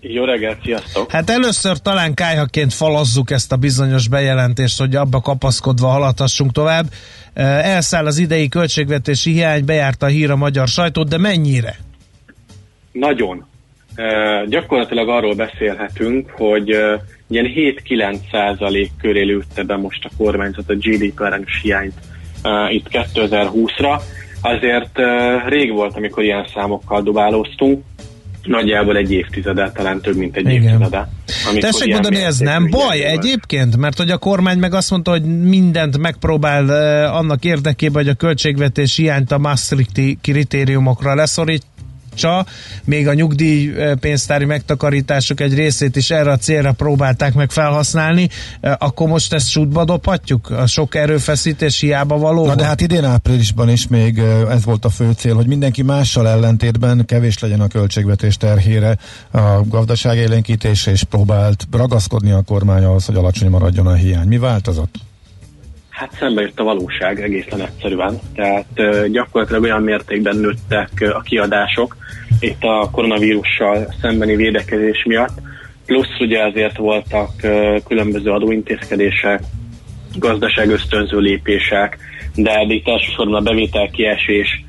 Jó 0.00 0.24
reggelt, 0.24 0.62
sziasztok! 0.62 1.10
Hát 1.10 1.30
először 1.30 1.78
talán 1.78 2.14
kájhaként 2.14 2.72
falazzuk 2.72 3.30
ezt 3.30 3.52
a 3.52 3.56
bizonyos 3.56 4.08
bejelentést, 4.08 4.78
hogy 4.78 4.96
abba 4.96 5.20
kapaszkodva 5.20 5.86
haladhassunk 5.86 6.52
tovább. 6.52 6.86
Elszáll 7.34 8.06
az 8.06 8.18
idei 8.18 8.48
költségvetési 8.48 9.32
hiány, 9.32 9.64
bejárta 9.64 10.06
a 10.06 10.08
hír 10.08 10.30
a 10.30 10.36
magyar 10.36 10.68
sajtót, 10.68 11.08
de 11.08 11.18
mennyire? 11.18 11.76
Nagyon. 12.92 13.46
Gyakorlatilag 14.48 15.08
arról 15.08 15.34
beszélhetünk, 15.34 16.30
hogy 16.30 16.68
ilyen 17.28 17.46
7-9 17.86 18.16
százalék 18.30 18.90
köré 19.00 19.22
lőtte 19.22 19.62
be 19.62 19.76
most 19.76 20.04
a 20.04 20.10
kormányzat 20.16 20.70
a 20.70 20.74
GDP 20.74 21.20
arányos 21.20 21.60
hiányt 21.62 21.94
itt 22.70 22.86
2020-ra. 22.90 24.00
Azért 24.40 24.98
rég 25.48 25.72
volt, 25.72 25.96
amikor 25.96 26.22
ilyen 26.22 26.46
számokkal 26.54 27.02
dobálóztunk 27.02 27.84
nagyjából 28.48 28.96
egy 28.96 29.12
évtizede, 29.12 29.70
talán 29.74 30.00
több 30.00 30.16
mint 30.16 30.36
egy 30.36 30.48
Igen. 30.50 30.62
évtizede. 30.62 31.08
Tessék 31.60 31.92
mondani, 31.92 32.16
ez 32.16 32.38
nem 32.38 32.70
baj 32.70 33.04
egyébként? 33.04 33.76
Mert 33.76 33.96
hogy 33.96 34.10
a 34.10 34.18
kormány 34.18 34.58
meg 34.58 34.74
azt 34.74 34.90
mondta, 34.90 35.10
hogy 35.10 35.22
mindent 35.24 35.98
megpróbál 35.98 36.64
uh, 36.64 37.16
annak 37.16 37.44
érdekében, 37.44 38.02
hogy 38.02 38.12
a 38.12 38.14
költségvetés 38.14 38.96
hiányt 38.96 39.32
a 39.32 39.38
Maastrichti 39.38 40.18
kritériumokra 40.22 41.14
leszorít, 41.14 41.62
tartsa, 42.18 42.46
még 42.84 43.08
a 43.08 43.14
nyugdíjpénztári 43.14 44.44
megtakarítások 44.44 45.40
egy 45.40 45.54
részét 45.54 45.96
is 45.96 46.10
erre 46.10 46.30
a 46.30 46.36
célra 46.36 46.72
próbálták 46.72 47.34
meg 47.34 47.50
felhasználni, 47.50 48.28
akkor 48.78 49.08
most 49.08 49.32
ezt 49.32 49.48
sútba 49.48 49.84
dobhatjuk? 49.84 50.50
A 50.50 50.66
sok 50.66 50.94
erőfeszítés 50.94 51.80
hiába 51.80 52.18
való? 52.18 52.46
Na 52.46 52.54
de 52.54 52.64
hát 52.64 52.80
idén 52.80 53.04
áprilisban 53.04 53.68
is 53.68 53.88
még 53.88 54.18
ez 54.50 54.64
volt 54.64 54.84
a 54.84 54.90
fő 54.90 55.12
cél, 55.12 55.34
hogy 55.34 55.46
mindenki 55.46 55.82
mással 55.82 56.28
ellentétben 56.28 57.04
kevés 57.06 57.38
legyen 57.38 57.60
a 57.60 57.68
költségvetés 57.68 58.36
terhére 58.36 58.98
a 59.30 59.60
gazdaság 59.68 60.16
élénkítése, 60.16 60.90
és 60.90 61.02
próbált 61.02 61.66
ragaszkodni 61.70 62.30
a 62.30 62.42
kormány 62.42 62.84
ahhoz, 62.84 63.04
hogy 63.04 63.16
alacsony 63.16 63.50
maradjon 63.50 63.86
a 63.86 63.94
hiány. 63.94 64.26
Mi 64.26 64.38
változott? 64.38 64.94
Hát 65.98 66.16
szembe 66.18 66.40
jött 66.40 66.60
a 66.60 66.64
valóság 66.64 67.22
egészen 67.22 67.60
egyszerűen. 67.60 68.18
Tehát 68.34 68.66
gyakorlatilag 69.10 69.62
olyan 69.62 69.82
mértékben 69.82 70.36
nőttek 70.36 70.90
a 71.14 71.20
kiadások 71.20 71.96
itt 72.40 72.62
a 72.62 72.88
koronavírussal 72.92 73.94
szembeni 74.00 74.36
védekezés 74.36 75.04
miatt. 75.06 75.38
Plusz 75.86 76.20
ugye 76.20 76.44
azért 76.44 76.76
voltak 76.76 77.30
különböző 77.88 78.30
adóintézkedések, 78.30 79.42
gazdaság 80.18 80.70
ösztönző 80.70 81.18
lépések, 81.18 81.98
de 82.34 82.64
itt 82.68 82.88
elsősorban 82.88 83.34
a 83.34 83.50
bevétel 83.50 83.90
kiesés 83.90 84.64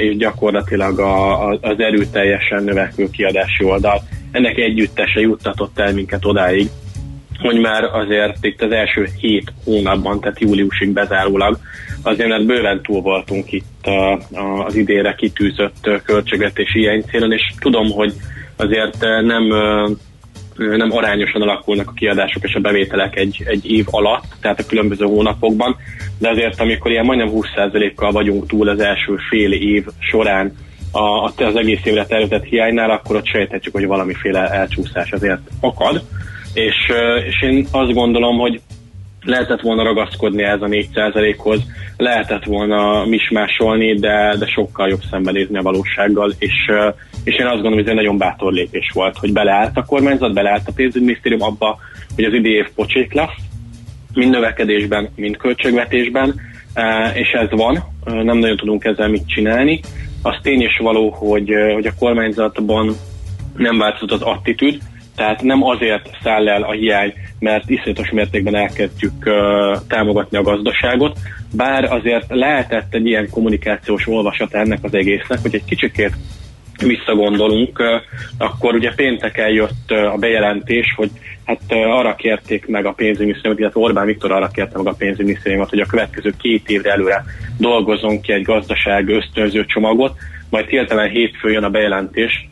és 0.00 0.16
gyakorlatilag 0.16 0.98
a, 0.98 1.44
a, 1.48 1.58
az 1.60 1.80
erőteljesen 1.80 2.62
növekvő 2.62 3.10
kiadási 3.10 3.64
oldal. 3.64 4.02
Ennek 4.30 4.56
együttese 4.56 5.20
juttatott 5.20 5.78
el 5.78 5.92
minket 5.92 6.24
odáig, 6.24 6.68
hogy 7.40 7.60
már 7.60 7.84
azért 7.84 8.44
itt 8.44 8.62
az 8.62 8.70
első 8.70 9.08
hét 9.20 9.52
hónapban, 9.64 10.20
tehát 10.20 10.40
júliusig 10.40 10.92
bezárólag, 10.92 11.58
azért 12.02 12.28
mert 12.28 12.46
bőven 12.46 12.82
túl 12.82 13.00
voltunk 13.00 13.52
itt 13.52 13.88
az 14.66 14.74
idére 14.74 15.14
kitűzött 15.14 15.90
költségvetési 16.04 16.78
ilyen 16.78 17.04
célon, 17.04 17.32
és 17.32 17.52
tudom, 17.58 17.90
hogy 17.90 18.12
azért 18.56 19.00
nem 19.00 19.44
nem 20.56 20.92
arányosan 20.92 21.42
alakulnak 21.42 21.88
a 21.88 21.92
kiadások 21.92 22.44
és 22.44 22.54
a 22.54 22.60
bevételek 22.60 23.16
egy, 23.16 23.42
egy 23.44 23.70
év 23.70 23.84
alatt, 23.90 24.24
tehát 24.40 24.60
a 24.60 24.66
különböző 24.66 25.04
hónapokban, 25.04 25.76
de 26.18 26.30
azért 26.30 26.60
amikor 26.60 26.90
ilyen 26.90 27.04
majdnem 27.04 27.30
20%-kal 27.32 28.12
vagyunk 28.12 28.46
túl 28.46 28.68
az 28.68 28.80
első 28.80 29.16
fél 29.28 29.52
év 29.52 29.84
során 29.98 30.56
a, 30.92 31.24
az 31.44 31.56
egész 31.56 31.84
évre 31.84 32.06
tervezett 32.06 32.44
hiánynál, 32.44 32.90
akkor 32.90 33.16
ott 33.16 33.26
sejthetjük, 33.26 33.74
hogy 33.74 33.86
valamiféle 33.86 34.48
elcsúszás 34.48 35.12
azért 35.12 35.40
akad 35.60 36.02
és, 36.54 36.92
és 37.26 37.42
én 37.42 37.66
azt 37.70 37.92
gondolom, 37.92 38.38
hogy 38.38 38.60
lehetett 39.22 39.60
volna 39.60 39.82
ragaszkodni 39.82 40.42
ez 40.42 40.62
a 40.62 40.66
4%-hoz, 40.66 41.60
lehetett 41.96 42.44
volna 42.44 43.04
mismásolni, 43.04 43.98
de, 43.98 44.36
de 44.38 44.46
sokkal 44.46 44.88
jobb 44.88 45.02
szembenézni 45.10 45.58
a 45.58 45.62
valósággal, 45.62 46.32
és, 46.38 46.54
és 47.24 47.34
én 47.34 47.46
azt 47.46 47.54
gondolom, 47.54 47.72
hogy 47.72 47.82
ez 47.82 47.88
egy 47.88 47.94
nagyon 47.94 48.18
bátor 48.18 48.52
lépés 48.52 48.90
volt, 48.94 49.16
hogy 49.16 49.32
beleállt 49.32 49.76
a 49.76 49.84
kormányzat, 49.84 50.34
beleállt 50.34 50.68
a 50.68 50.72
pénzügyminisztérium 50.74 51.42
abba, 51.42 51.78
hogy 52.14 52.24
az 52.24 52.32
idei 52.32 52.52
év 52.52 52.68
pocsék 52.74 53.12
lesz, 53.12 53.34
mind 54.14 54.30
növekedésben, 54.30 55.08
mind 55.16 55.36
költségvetésben, 55.36 56.40
és 57.14 57.30
ez 57.30 57.50
van, 57.50 57.84
nem 58.04 58.38
nagyon 58.38 58.56
tudunk 58.56 58.84
ezzel 58.84 59.08
mit 59.08 59.28
csinálni. 59.28 59.80
Az 60.22 60.36
tény 60.42 60.60
és 60.60 60.78
való, 60.82 61.10
hogy, 61.10 61.50
hogy 61.74 61.86
a 61.86 61.94
kormányzatban 61.98 62.96
nem 63.56 63.78
változott 63.78 64.10
az 64.10 64.22
attitűd, 64.22 64.78
tehát 65.20 65.42
nem 65.42 65.62
azért 65.62 66.10
száll 66.22 66.48
el 66.48 66.62
a 66.62 66.72
hiány, 66.72 67.12
mert 67.38 67.70
iszonyatos 67.70 68.10
mértékben 68.10 68.54
elkezdjük 68.54 69.12
uh, 69.24 69.76
támogatni 69.88 70.36
a 70.36 70.42
gazdaságot, 70.42 71.18
bár 71.52 71.84
azért 71.84 72.24
lehetett 72.28 72.94
egy 72.94 73.06
ilyen 73.06 73.30
kommunikációs 73.30 74.06
olvasat 74.06 74.54
ennek 74.54 74.78
az 74.82 74.94
egésznek, 74.94 75.38
hogy 75.42 75.54
egy 75.54 75.64
kicsikét 75.64 76.12
visszagondolunk, 76.86 77.82
akkor 78.38 78.74
ugye 78.74 78.92
pénteken 78.94 79.48
jött 79.48 79.90
a 79.90 80.16
bejelentés, 80.18 80.94
hogy 80.96 81.10
hát 81.44 81.60
arra 81.68 82.14
kérték 82.14 82.66
meg 82.66 82.86
a 82.86 82.92
pénzügyminisztériumot, 82.92 83.60
illetve 83.60 83.80
Orbán 83.80 84.06
Viktor 84.06 84.32
arra 84.32 84.48
kérte 84.48 84.76
meg 84.76 84.86
a 84.86 84.96
pénzügyminisztériumot, 84.98 85.70
hogy 85.70 85.80
a 85.80 85.86
következő 85.86 86.32
két 86.40 86.68
évre 86.68 86.90
előre 86.90 87.24
dolgozzon 87.58 88.20
ki 88.20 88.32
egy 88.32 88.42
gazdaság 88.42 89.08
ösztönző 89.08 89.64
csomagot, 89.64 90.16
majd 90.50 90.66
hirtelen 90.66 91.10
hétfőn 91.10 91.52
jön 91.52 91.64
a 91.64 91.70
bejelentés, 91.70 92.48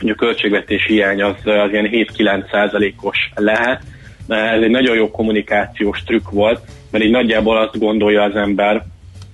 a 0.00 0.14
költségvetési 0.14 0.92
hiány 0.92 1.22
az, 1.22 1.34
az 1.44 1.70
ilyen 1.70 1.88
7-9 1.90 2.50
százalékos 2.50 3.30
lehet. 3.34 3.82
Ez 4.28 4.62
egy 4.62 4.70
nagyon 4.70 4.96
jó 4.96 5.10
kommunikációs 5.10 6.02
trükk 6.02 6.30
volt, 6.30 6.60
mert 6.90 7.04
így 7.04 7.10
nagyjából 7.10 7.56
azt 7.56 7.78
gondolja 7.78 8.22
az 8.22 8.36
ember, 8.36 8.84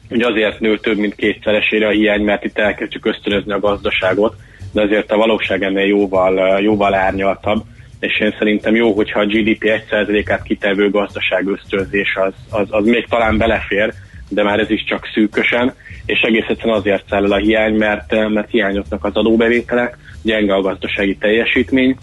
hogy 0.09 0.23
azért 0.23 0.61
nő 0.61 0.79
több 0.79 0.97
mint 0.97 1.15
kétszeresére 1.15 1.87
a 1.87 1.91
hiány, 1.91 2.23
mert 2.23 2.45
itt 2.45 2.59
elkezdjük 2.59 3.07
ösztönözni 3.07 3.53
a 3.53 3.61
gazdaságot, 3.61 4.37
de 4.73 4.83
azért 4.83 5.13
a 5.13 5.17
valóság 5.17 5.63
ennél 5.63 5.87
jóval, 5.87 6.61
jóval 6.61 6.95
árnyaltabb, 6.95 7.63
és 8.01 8.21
én 8.21 8.35
szerintem 8.39 8.75
jó, 8.75 8.93
hogyha 8.93 9.21
a 9.21 9.27
GDP 9.27 9.83
1%-át 9.91 10.43
kitevő 10.43 10.91
gazdaság 10.91 11.47
ösztönzés 11.47 12.17
az, 12.17 12.33
az, 12.51 12.67
az 12.71 12.85
még 12.85 13.07
talán 13.09 13.39
belefér, 13.39 13.93
de 14.31 14.43
már 14.43 14.59
ez 14.59 14.71
is 14.71 14.85
csak 14.85 15.09
szűkösen, 15.15 15.75
és 16.07 16.21
egész 16.21 16.45
egyszerűen 16.49 16.77
azért 16.77 17.09
száll 17.09 17.33
a 17.33 17.37
hiány, 17.37 17.75
mert, 17.75 18.29
mert 18.29 18.51
hiányoznak 18.51 19.05
az 19.05 19.15
adóbevételek, 19.15 19.97
gyenge 20.23 20.55
a 20.55 20.61
gazdasági 20.61 21.17
teljesítmény, 21.17 21.97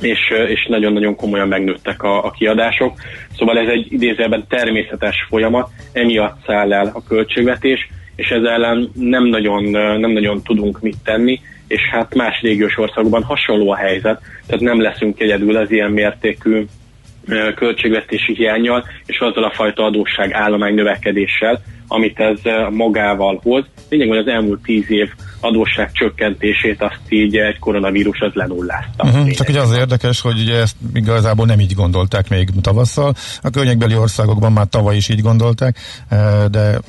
és, 0.00 0.18
és 0.48 0.66
nagyon-nagyon 0.68 1.16
komolyan 1.16 1.48
megnőttek 1.48 2.02
a, 2.02 2.24
a 2.24 2.30
kiadások. 2.30 2.98
Szóval 3.36 3.58
ez 3.58 3.68
egy 3.68 3.92
idézőben 3.92 4.44
természetes 4.48 5.26
folyamat, 5.28 5.70
emiatt 5.92 6.36
száll 6.46 6.72
el 6.72 6.90
a 6.94 7.02
költségvetés, 7.02 7.88
és 8.16 8.28
ezzel 8.28 8.52
ellen 8.52 8.90
nem 8.94 9.24
nagyon, 9.24 9.62
nem 10.00 10.10
nagyon 10.10 10.42
tudunk 10.42 10.80
mit 10.80 10.96
tenni, 11.04 11.40
és 11.68 11.80
hát 11.90 12.14
más 12.14 12.40
régiós 12.40 12.78
országokban 12.78 13.22
hasonló 13.22 13.70
a 13.70 13.76
helyzet, 13.76 14.20
tehát 14.46 14.60
nem 14.60 14.80
leszünk 14.80 15.20
egyedül 15.20 15.56
az 15.56 15.70
ilyen 15.70 15.90
mértékű 15.90 16.64
költségvetési 17.54 18.34
hiányjal, 18.34 18.84
és 19.06 19.18
azzal 19.18 19.44
a 19.44 19.50
fajta 19.50 19.84
adósság 19.84 20.32
állomány 20.32 20.74
növekedéssel, 20.74 21.62
amit 21.92 22.18
ez 22.18 22.38
magával 22.70 23.40
hoz. 23.42 23.64
Lényegben 23.88 24.18
az 24.18 24.26
elmúlt 24.26 24.62
tíz 24.62 24.84
év 24.90 25.08
adósság 25.40 25.92
csökkentését 25.92 26.82
azt 26.82 27.00
így 27.08 27.36
egy 27.36 27.58
koronavírus 27.58 28.20
az 28.20 28.32
lenullázta. 28.34 29.04
Uh-huh. 29.04 29.30
Csak 29.30 29.48
ugye 29.48 29.60
az 29.60 29.72
érdekes, 29.72 30.20
hogy 30.20 30.40
ugye 30.40 30.56
ezt 30.56 30.76
igazából 30.94 31.46
nem 31.46 31.60
így 31.60 31.74
gondolták 31.74 32.28
még 32.28 32.48
tavasszal. 32.60 33.14
A 33.42 33.50
környékbeli 33.50 33.96
országokban 33.96 34.52
már 34.52 34.66
tavaly 34.66 34.96
is 34.96 35.08
így 35.08 35.20
gondolták, 35.20 35.78
de 36.50 36.80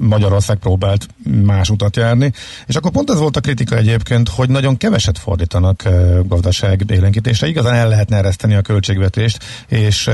Magyarország 0.00 0.56
próbált 0.56 1.06
más 1.44 1.70
utat 1.70 1.96
járni. 1.96 2.32
És 2.66 2.76
akkor 2.76 2.90
pont 2.90 3.10
ez 3.10 3.18
volt 3.18 3.36
a 3.36 3.40
kritika 3.40 3.76
egyébként, 3.76 4.28
hogy 4.28 4.48
nagyon 4.48 4.76
keveset 4.76 5.18
fordítanak 5.18 5.82
gazdaság 6.26 6.84
élénkítésre. 6.90 7.46
Igazán 7.46 7.74
el 7.74 7.88
lehetne 7.88 8.16
ereszteni 8.16 8.54
a 8.54 8.60
költségvetést, 8.60 9.44
és 9.68 10.10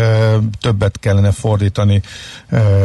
többet 0.60 0.98
kellene 1.00 1.30
fordítani 1.30 2.00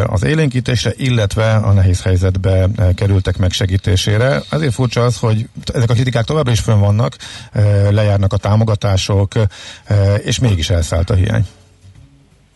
az 0.05 0.23
élénkítésre, 0.23 0.91
illetve 0.95 1.15
a 1.63 1.73
nehéz 1.73 2.03
helyzetbe 2.03 2.67
kerültek 2.95 3.37
megsegítésére. 3.37 4.41
Azért 4.49 4.73
furcsa 4.73 5.03
az, 5.03 5.19
hogy 5.19 5.45
ezek 5.73 5.89
a 5.89 5.93
kritikák 5.93 6.23
továbbra 6.23 6.51
is 6.51 6.59
fönn 6.59 6.79
vannak, 6.79 7.15
lejárnak 7.89 8.33
a 8.33 8.37
támogatások, 8.37 9.31
és 10.23 10.39
mégis 10.39 10.69
elszállt 10.69 11.09
a 11.09 11.13
hiány. 11.13 11.45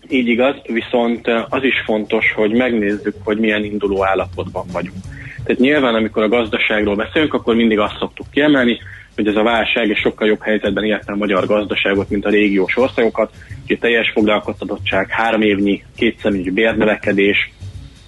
Így 0.09 0.27
igaz, 0.27 0.55
viszont 0.65 1.27
az 1.49 1.63
is 1.63 1.81
fontos, 1.85 2.25
hogy 2.35 2.51
megnézzük, 2.51 3.15
hogy 3.23 3.37
milyen 3.37 3.63
induló 3.63 4.05
állapotban 4.05 4.65
vagyunk. 4.71 5.03
Tehát 5.43 5.61
nyilván, 5.61 5.95
amikor 5.95 6.23
a 6.23 6.27
gazdaságról 6.27 6.95
beszélünk, 6.95 7.33
akkor 7.33 7.55
mindig 7.55 7.79
azt 7.79 7.97
szoktuk 7.99 8.25
kiemelni, 8.31 8.79
hogy 9.15 9.27
ez 9.27 9.35
a 9.35 9.43
válság 9.43 9.87
és 9.87 9.99
sokkal 9.99 10.27
jobb 10.27 10.41
helyzetben 10.41 10.83
érte 10.83 11.11
a 11.11 11.15
magyar 11.15 11.45
gazdaságot, 11.45 12.09
mint 12.09 12.25
a 12.25 12.29
régiós 12.29 12.77
országokat. 12.77 13.31
Ugye 13.63 13.77
teljes 13.77 14.11
foglalkoztatottság, 14.13 15.09
három 15.09 15.41
évnyi, 15.41 15.83
kétszerűnyi 15.95 16.49
bérnövekedés, 16.49 17.51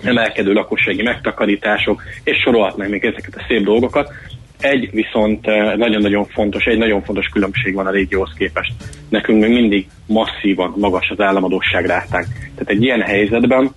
emelkedő 0.04 0.54
lakossági 0.54 1.02
megtakarítások, 1.02 2.04
és 2.24 2.38
sorolhatnánk 2.38 2.92
még 2.92 3.04
ezeket 3.04 3.36
a 3.36 3.46
szép 3.48 3.64
dolgokat. 3.64 4.12
Egy 4.60 4.90
viszont 4.92 5.48
eh, 5.48 5.76
nagyon-nagyon 5.76 6.26
fontos, 6.26 6.66
egy 6.66 6.78
nagyon 6.78 7.04
fontos 7.04 7.28
különbség 7.28 7.74
van 7.74 7.88
a 7.88 7.92
régióhoz 7.92 8.34
képest. 8.38 8.74
Nekünk 9.10 9.42
még 9.42 9.52
mindig 9.52 9.88
masszívan 10.06 10.74
magas 10.78 11.10
az 11.10 11.20
államadóság 11.20 11.86
rátánk. 11.86 12.26
Tehát 12.34 12.70
egy 12.70 12.84
ilyen 12.84 13.02
helyzetben 13.02 13.72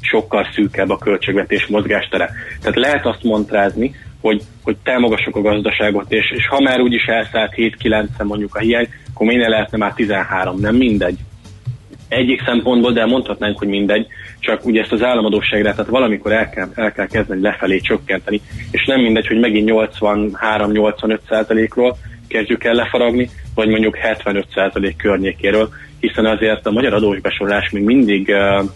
sokkal 0.00 0.46
szűkebb 0.54 0.90
a 0.90 0.98
költségvetés 0.98 1.66
mozgástere. 1.66 2.30
Tehát 2.60 2.76
lehet 2.76 3.06
azt 3.06 3.22
mondrázni, 3.22 3.94
hogy, 4.20 4.42
hogy 4.62 4.76
támogassuk 4.82 5.36
a 5.36 5.40
gazdaságot, 5.40 6.12
és, 6.12 6.30
és 6.30 6.46
ha 6.48 6.60
már 6.60 6.80
úgyis 6.80 7.04
elszállt 7.04 7.52
7-9 7.56 8.06
mondjuk 8.22 8.54
a 8.54 8.58
hiány, 8.58 8.88
akkor 9.14 9.26
minél 9.26 9.48
lehetne 9.48 9.78
már 9.78 9.92
13, 9.94 10.60
nem 10.60 10.76
mindegy 10.76 11.18
egyik 12.12 12.42
szempontból, 12.44 12.92
de 12.92 13.06
mondhatnánk, 13.06 13.58
hogy 13.58 13.68
mindegy, 13.68 14.06
csak 14.42 14.64
ugye 14.64 14.80
ezt 14.80 14.92
az 14.92 15.02
államadóságra, 15.02 15.70
tehát 15.70 15.90
valamikor 15.90 16.32
el 16.32 16.48
kell, 16.48 16.68
el 16.74 16.92
kell 16.92 17.06
kezdeni 17.06 17.40
lefelé 17.40 17.78
csökkenteni, 17.78 18.40
és 18.70 18.84
nem 18.86 19.00
mindegy, 19.00 19.26
hogy 19.26 19.40
megint 19.40 19.70
83-85 19.72 21.18
százalékról 21.28 21.96
kezdjük 22.28 22.64
el 22.64 22.74
lefaragni, 22.74 23.30
vagy 23.54 23.68
mondjuk 23.68 23.98
75% 24.02 24.92
környékéről, 24.96 25.68
hiszen 26.00 26.26
azért 26.26 26.66
a 26.66 26.70
magyar 26.70 26.94
adósbesorolás 26.94 27.70
még 27.70 27.82
mindig 27.82 28.28
uh, 28.28 28.68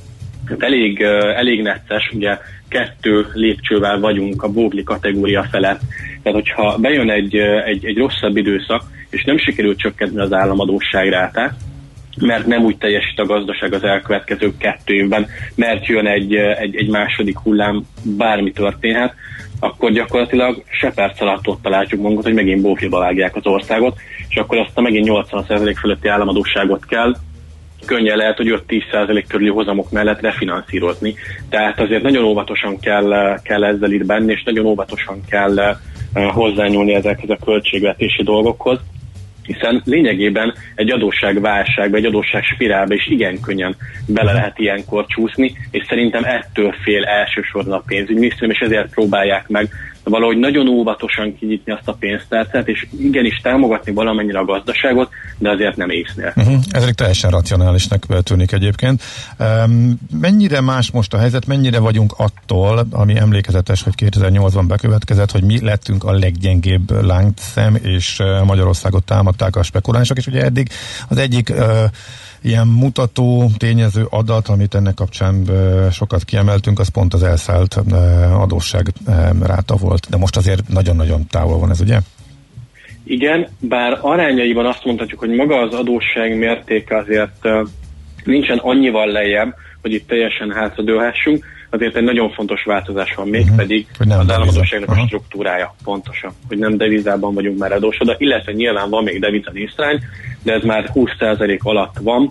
elég, 0.59 0.99
uh, 1.01 1.39
elég 1.39 1.63
necces, 1.63 2.11
ugye 2.15 2.39
kettő 2.69 3.27
lépcsővel 3.33 4.01
vagyunk 4.01 4.43
a 4.43 4.53
bógli 4.53 4.83
kategória 4.83 5.47
felett. 5.51 5.81
Tehát, 6.23 6.39
hogyha 6.39 6.79
bejön 6.79 7.11
egy, 7.11 7.37
egy, 7.65 7.85
egy 7.85 7.97
rosszabb 7.97 8.37
időszak, 8.37 8.83
és 9.11 9.25
nem 9.25 9.39
sikerül 9.39 9.77
csökkenteni 9.77 10.23
az 10.23 10.33
államadóság 10.33 11.09
rátát, 11.09 11.55
mert 12.17 12.47
nem 12.47 12.65
úgy 12.65 12.79
teljesít 12.79 13.19
a 13.19 13.27
gazdaság 13.27 13.73
az 13.73 13.85
elkövetkező 13.85 14.57
kettő 14.59 14.95
évben, 14.95 15.27
mert 15.55 15.87
jön 15.87 16.07
egy, 16.07 16.35
egy, 16.35 16.77
egy 16.77 16.89
második 16.89 17.39
hullám, 17.39 17.87
bármi 18.03 18.53
történhet, 18.53 19.15
akkor 19.61 19.93
gyakorlatilag 19.93 20.63
se 20.71 20.91
perc 20.91 21.21
alatt 21.21 21.47
ott 21.47 21.63
találjuk 21.63 22.01
magunkat, 22.01 22.25
hogy 22.25 22.35
megint 22.35 22.63
bókliba 22.63 22.99
vágják 22.99 23.37
az 23.37 23.47
országot, 23.47 23.99
és 24.29 24.37
akkor 24.37 24.59
ezt 24.59 24.79
a 24.79 24.81
megint 24.81 25.09
80% 25.09 25.77
fölötti 25.81 26.09
államadóságot 26.09 26.87
kell 26.87 27.17
könnyen 27.87 28.17
lehet, 28.17 28.37
hogy 28.37 28.63
5-10% 28.69 29.25
körüli 29.29 29.51
hozamok 29.51 29.91
mellett 29.91 30.21
refinanszírozni. 30.21 31.15
Tehát 31.49 31.81
azért 31.81 32.03
nagyon 32.03 32.25
óvatosan 32.25 32.79
kell, 32.81 33.39
kell 33.43 33.65
ezzel 33.65 33.93
itt 33.93 34.07
benni, 34.07 34.33
és 34.33 34.43
nagyon 34.43 34.67
óvatosan 34.67 35.21
kell 35.29 35.59
eh, 35.61 35.77
hozzányúlni 36.33 36.95
ezekhez 36.95 37.31
a 37.31 37.39
költségvetési 37.45 38.23
dolgokhoz 38.23 38.79
hiszen 39.47 39.83
lényegében 39.85 40.55
egy 40.75 40.91
adósságválságba, 40.91 41.97
egy 41.97 42.05
adósság 42.05 42.43
spirálba 42.45 42.95
is 42.95 43.07
igen 43.07 43.41
könnyen 43.41 43.77
bele 44.07 44.33
lehet 44.33 44.59
ilyenkor 44.59 45.07
csúszni, 45.07 45.53
és 45.71 45.85
szerintem 45.89 46.25
ettől 46.25 46.75
fél 46.83 47.05
elsősorban 47.05 47.73
a 47.73 47.83
pénzügyminisztérium, 47.87 48.51
és 48.51 48.59
ezért 48.59 48.91
próbálják 48.91 49.49
meg 49.49 49.69
valahogy 50.11 50.39
nagyon 50.39 50.69
óvatosan 50.69 51.37
kinyitni 51.39 51.73
azt 51.73 51.89
a 51.89 51.93
pénztárcát, 51.93 52.69
és 52.69 52.87
igenis 52.99 53.41
támogatni 53.43 53.93
valamennyire 53.93 54.39
a 54.39 54.45
gazdaságot, 54.45 55.11
de 55.39 55.51
azért 55.51 55.77
nem 55.77 55.91
észnél. 55.91 56.33
Uh-huh. 56.37 56.59
Ez 56.71 56.85
egy 56.85 56.95
teljesen 56.95 57.31
racionálisnak 57.31 58.23
tűnik 58.23 58.53
egyébként. 58.53 59.03
Um, 59.39 59.99
mennyire 60.21 60.61
más 60.61 60.91
most 60.91 61.15
a 61.15 61.19
helyzet, 61.19 61.47
mennyire 61.47 61.79
vagyunk 61.79 62.15
attól, 62.17 62.87
ami 62.91 63.19
emlékezetes, 63.19 63.83
hogy 63.83 63.93
2008-ban 63.97 64.65
bekövetkezett, 64.69 65.31
hogy 65.31 65.43
mi 65.43 65.65
lettünk 65.65 66.05
a 66.05 66.13
leggyengébb 66.13 67.05
lángszem, 67.05 67.79
és 67.83 68.23
Magyarországot 68.45 69.05
támadták 69.05 69.57
a 69.57 69.63
spekulánsok, 69.63 70.17
és 70.17 70.27
ugye 70.27 70.43
eddig 70.43 70.69
az 71.09 71.19
egyik 71.19 71.49
uh, 71.51 71.85
ilyen 72.43 72.67
mutató, 72.67 73.51
tényező 73.57 74.07
adat, 74.11 74.49
amit 74.49 74.75
ennek 74.75 74.95
kapcsán 74.95 75.45
sokat 75.93 76.25
kiemeltünk, 76.25 76.79
az 76.79 76.89
pont 76.89 77.15
az 77.15 77.23
elszállt 77.23 77.77
adósság 78.33 78.93
ráta 79.43 79.77
volt. 79.77 80.07
De 80.11 80.17
most 80.17 80.37
azért 80.37 80.69
nagyon-nagyon 80.69 81.27
távol 81.31 81.59
van 81.59 81.71
ez, 81.71 81.81
ugye? 81.81 81.99
Igen, 83.05 83.49
bár 83.59 83.99
arányaiban 84.01 84.67
azt 84.67 84.85
mondhatjuk, 84.85 85.21
hogy 85.21 85.31
maga 85.31 85.61
az 85.61 85.75
adósság 85.75 86.39
mértéke 86.39 86.97
azért 86.97 87.49
nincsen 88.25 88.59
annyival 88.59 89.07
lejjebb, 89.07 89.55
hogy 89.83 89.93
itt 89.93 90.09
teljesen 90.09 90.53
hátradőlhessünk, 90.53 91.45
azért 91.71 91.97
egy 91.97 92.03
nagyon 92.03 92.31
fontos 92.31 92.65
változás 92.65 93.15
van 93.15 93.29
még, 93.29 93.43
uh-huh. 93.43 93.57
pedig 93.57 93.87
az 93.99 94.31
államadóságnak 94.31 94.89
uh-huh. 94.89 95.05
a 95.05 95.07
struktúrája 95.07 95.75
pontosan, 95.85 96.33
hogy 96.49 96.59
nem 96.59 96.77
devizában 96.77 97.35
vagyunk 97.35 97.59
már 97.59 97.73
adósodva, 97.73 98.15
illetve 98.19 98.53
nyilván 98.53 98.91
van 98.91 99.05
még 99.05 99.21
devizanészrány, 99.21 100.01
de 100.43 100.53
ez 100.53 100.63
már 100.63 100.91
20% 100.95 101.59
alatt 101.61 101.97
van, 102.01 102.31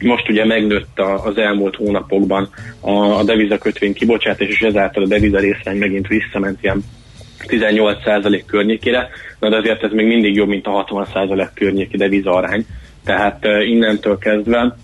most 0.00 0.28
ugye 0.28 0.44
megnőtt 0.44 0.98
az 1.24 1.36
elmúlt 1.36 1.76
hónapokban 1.76 2.48
a, 2.80 2.90
a 2.90 3.24
devizakötvény 3.24 3.92
kibocsátás, 3.92 4.48
és 4.48 4.60
ezáltal 4.60 5.02
a 5.02 5.06
deviza 5.06 5.38
részrány 5.38 5.76
megint 5.76 6.06
visszament 6.06 6.62
ilyen 6.62 6.84
18% 7.46 8.42
környékére, 8.46 9.08
de 9.38 9.56
azért 9.56 9.82
ez 9.82 9.92
még 9.92 10.06
mindig 10.06 10.34
jobb, 10.34 10.48
mint 10.48 10.66
a 10.66 10.84
60% 10.88 11.48
környéki 11.54 11.96
deviza 11.96 12.30
arány. 12.30 12.66
Tehát 13.04 13.44
innentől 13.66 14.18
kezdve 14.18 14.76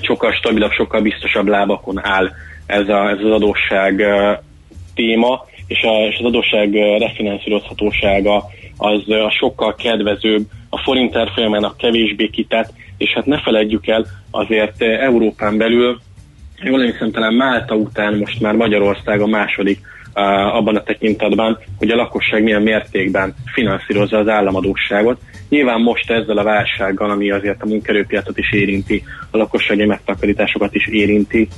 sokkal 0.00 0.32
stabilabb, 0.32 0.70
sokkal 0.70 1.00
biztosabb 1.00 1.46
lábakon 1.46 2.06
áll 2.06 2.30
ez, 2.72 2.88
a, 2.88 3.08
ez 3.08 3.18
az 3.18 3.30
adósság 3.30 4.04
téma, 4.94 5.44
és, 5.66 5.82
a, 5.82 6.06
és 6.06 6.18
az 6.18 6.24
adósság 6.24 6.74
refinanszírozhatósága 6.98 8.44
az 8.76 9.08
a 9.08 9.30
sokkal 9.38 9.74
kedvezőbb, 9.74 10.42
a 10.68 10.82
forint 10.82 11.14
a 11.14 11.74
kevésbé 11.78 12.28
kitett, 12.28 12.72
és 12.96 13.10
hát 13.14 13.26
ne 13.26 13.40
feledjük 13.42 13.86
el, 13.86 14.06
azért 14.30 14.82
Európán 14.82 15.58
belül, 15.58 16.00
jól 16.62 16.80
emlékszem, 16.80 17.10
talán 17.10 17.34
Málta 17.34 17.74
után 17.74 18.18
most 18.18 18.40
már 18.40 18.54
Magyarország 18.54 19.20
a 19.20 19.26
második 19.26 19.80
abban 20.52 20.76
a 20.76 20.82
tekintetben, 20.82 21.58
hogy 21.78 21.90
a 21.90 21.96
lakosság 21.96 22.42
milyen 22.42 22.62
mértékben 22.62 23.34
finanszírozza 23.52 24.18
az 24.18 24.28
államadóságot. 24.28 25.20
Nyilván 25.48 25.80
most 25.80 26.10
ezzel 26.10 26.38
a 26.38 26.42
válsággal, 26.42 27.10
ami 27.10 27.30
azért 27.30 27.62
a 27.62 27.66
munkerőpiacot 27.66 28.38
is 28.38 28.52
érinti, 28.52 29.02
a 29.30 29.36
lakossági 29.36 29.84
megtakarításokat 29.84 30.74
is 30.74 30.86
érinti, 30.86 31.48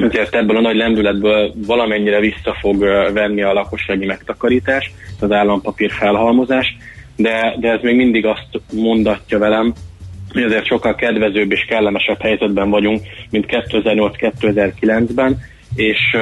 ezért 0.00 0.34
ebből 0.34 0.56
a 0.56 0.60
nagy 0.60 0.76
lendületből 0.76 1.52
valamennyire 1.66 2.20
vissza 2.20 2.56
fog 2.60 2.78
venni 3.12 3.42
a 3.42 3.52
lakossági 3.52 4.06
megtakarítás, 4.06 4.92
az 5.20 5.32
állampapír 5.32 5.90
felhalmozás, 5.90 6.76
de, 7.16 7.56
de 7.60 7.68
ez 7.70 7.80
még 7.82 7.96
mindig 7.96 8.26
azt 8.26 8.60
mondatja 8.72 9.38
velem, 9.38 9.74
hogy 10.32 10.42
azért 10.42 10.66
sokkal 10.66 10.94
kedvezőbb 10.94 11.52
és 11.52 11.64
kellemesebb 11.68 12.20
helyzetben 12.20 12.70
vagyunk, 12.70 13.00
mint 13.30 13.46
2008-2009-ben, 13.48 15.38
és, 15.74 16.16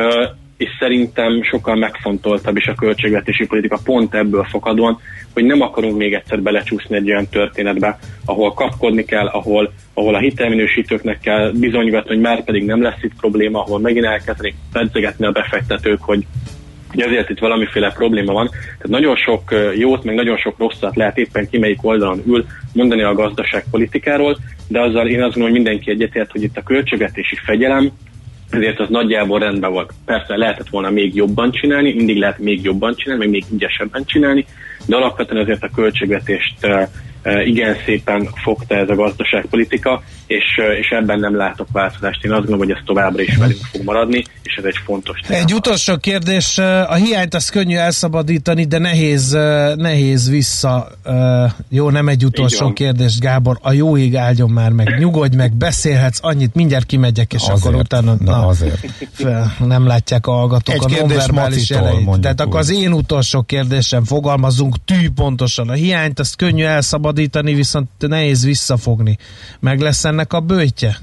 és 0.57 0.69
szerintem 0.79 1.43
sokkal 1.43 1.77
megfontoltabb 1.77 2.57
is 2.57 2.67
a 2.67 2.75
költségvetési 2.75 3.47
politika 3.47 3.79
pont 3.85 4.15
ebből 4.15 4.45
fakadóan, 4.45 5.01
hogy 5.33 5.45
nem 5.45 5.61
akarunk 5.61 5.97
még 5.97 6.15
egyszer 6.15 6.43
belecsúszni 6.43 6.97
egy 6.97 7.11
olyan 7.11 7.29
történetbe, 7.29 7.99
ahol 8.25 8.55
kapkodni 8.55 9.05
kell, 9.05 9.27
ahol, 9.27 9.73
ahol 9.95 10.15
a 10.15 10.19
hitelminősítőknek 10.19 11.21
kell 11.21 11.53
bizonygatni, 11.55 12.09
hogy 12.09 12.21
már 12.21 12.45
pedig 12.45 12.65
nem 12.65 12.83
lesz 12.83 13.03
itt 13.03 13.17
probléma, 13.21 13.61
ahol 13.61 13.79
megint 13.79 14.05
elkezdenék 14.05 14.55
pedzegetni 14.73 15.27
a 15.27 15.33
befektetők, 15.33 16.03
hogy 16.03 16.27
hogy 16.91 17.05
azért 17.05 17.31
itt 17.31 17.39
valamiféle 17.39 17.93
probléma 17.93 18.33
van. 18.33 18.49
Tehát 18.49 18.89
nagyon 18.89 19.17
sok 19.17 19.55
jót, 19.79 20.05
meg 20.05 20.15
nagyon 20.15 20.37
sok 20.37 20.59
rosszat 20.59 20.97
lehet 20.97 21.19
éppen 21.19 21.49
ki 21.49 21.59
melyik 21.59 21.85
oldalon 21.85 22.23
ül 22.27 22.47
mondani 22.73 23.03
a 23.03 23.15
gazdaságpolitikáról, 23.15 24.37
de 24.69 24.81
azzal 24.81 25.09
én 25.09 25.23
azt 25.23 25.35
gondolom, 25.35 25.51
hogy 25.51 25.63
mindenki 25.63 25.91
egyetért, 25.91 26.31
hogy 26.31 26.43
itt 26.43 26.57
a 26.57 26.63
költségvetési 26.63 27.37
fegyelem, 27.45 27.91
ezért 28.51 28.81
az 28.81 28.89
nagyjából 28.89 29.39
rendben 29.39 29.73
volt. 29.73 29.93
Persze 30.05 30.37
lehetett 30.37 30.69
volna 30.69 30.91
még 30.91 31.15
jobban 31.15 31.51
csinálni, 31.51 31.95
mindig 31.95 32.17
lehet 32.17 32.39
még 32.39 32.65
jobban 32.65 32.95
csinálni, 32.95 33.25
meg 33.25 33.33
még 33.33 33.45
ügyesebben 33.53 34.05
csinálni, 34.05 34.47
de 34.87 34.97
alapvetően 34.97 35.43
azért 35.43 35.63
a 35.63 35.71
költségvetést 35.75 36.67
igen 37.45 37.77
szépen 37.85 38.29
fogta 38.43 38.75
ez 38.75 38.89
a 38.89 38.95
gazdaságpolitika, 38.95 40.03
és, 40.27 40.45
és 40.81 40.89
ebben 40.89 41.19
nem 41.19 41.37
látok 41.37 41.69
változást. 41.73 42.25
Én 42.25 42.31
azt 42.31 42.41
gondolom, 42.41 42.67
hogy 42.67 42.77
ez 42.77 42.83
továbbra 42.85 43.23
is 43.23 43.37
velünk 43.37 43.61
fog 43.73 43.85
maradni, 43.85 44.25
és 44.43 44.55
ez 44.57 44.65
egy 44.65 44.79
fontos 44.85 45.21
téma. 45.21 45.41
Egy 45.41 45.55
utolsó 45.55 45.97
kérdés, 45.97 46.59
a 46.59 46.95
hiányt 46.95 47.35
az 47.35 47.49
könnyű 47.49 47.77
elszabadítani, 47.77 48.65
de 48.65 48.79
nehéz, 48.79 49.33
nehéz 49.77 50.31
vissza. 50.31 50.89
Jó, 51.69 51.91
nem 51.91 52.09
egy 52.09 52.25
utolsó 52.25 52.73
kérdés, 52.73 53.19
Gábor, 53.19 53.59
a 53.63 53.73
jó 53.73 53.97
ég 53.97 54.17
áldjon 54.17 54.51
már 54.51 54.71
meg, 54.71 54.99
nyugodj 54.99 55.37
meg, 55.37 55.53
beszélhetsz 55.53 56.19
annyit, 56.23 56.55
mindjárt 56.55 56.87
kimegyek, 56.87 57.33
és 57.33 57.43
azért, 57.43 57.65
akkor 57.65 57.75
utána 57.75 58.17
na, 58.21 58.31
na, 58.31 58.47
azért. 58.47 58.87
Fel, 59.13 59.57
nem 59.59 59.87
látják 59.87 60.27
a 60.27 60.33
hallgatók 60.33 60.75
egy 60.75 60.95
a 60.95 60.99
nonverbális 60.99 61.71
jeleit. 61.71 62.21
Tehát 62.21 62.41
akkor 62.41 62.59
az 62.59 62.71
én 62.71 62.93
utolsó 62.93 63.43
kérdésem 63.43 64.05
fogalmazunk 64.05 64.85
tű 64.85 65.11
pontosan. 65.15 65.69
A 65.69 65.73
hiányt 65.73 66.19
azt 66.19 66.37
könnyű 66.37 66.65
elszabadítani, 66.65 67.15
viszont 67.55 67.89
nehéz 67.99 68.45
visszafogni. 68.45 69.17
Meg 69.61 69.81
lesz 69.81 70.05
ennek 70.05 70.33
a 70.33 70.41
bőjtje? 70.41 70.97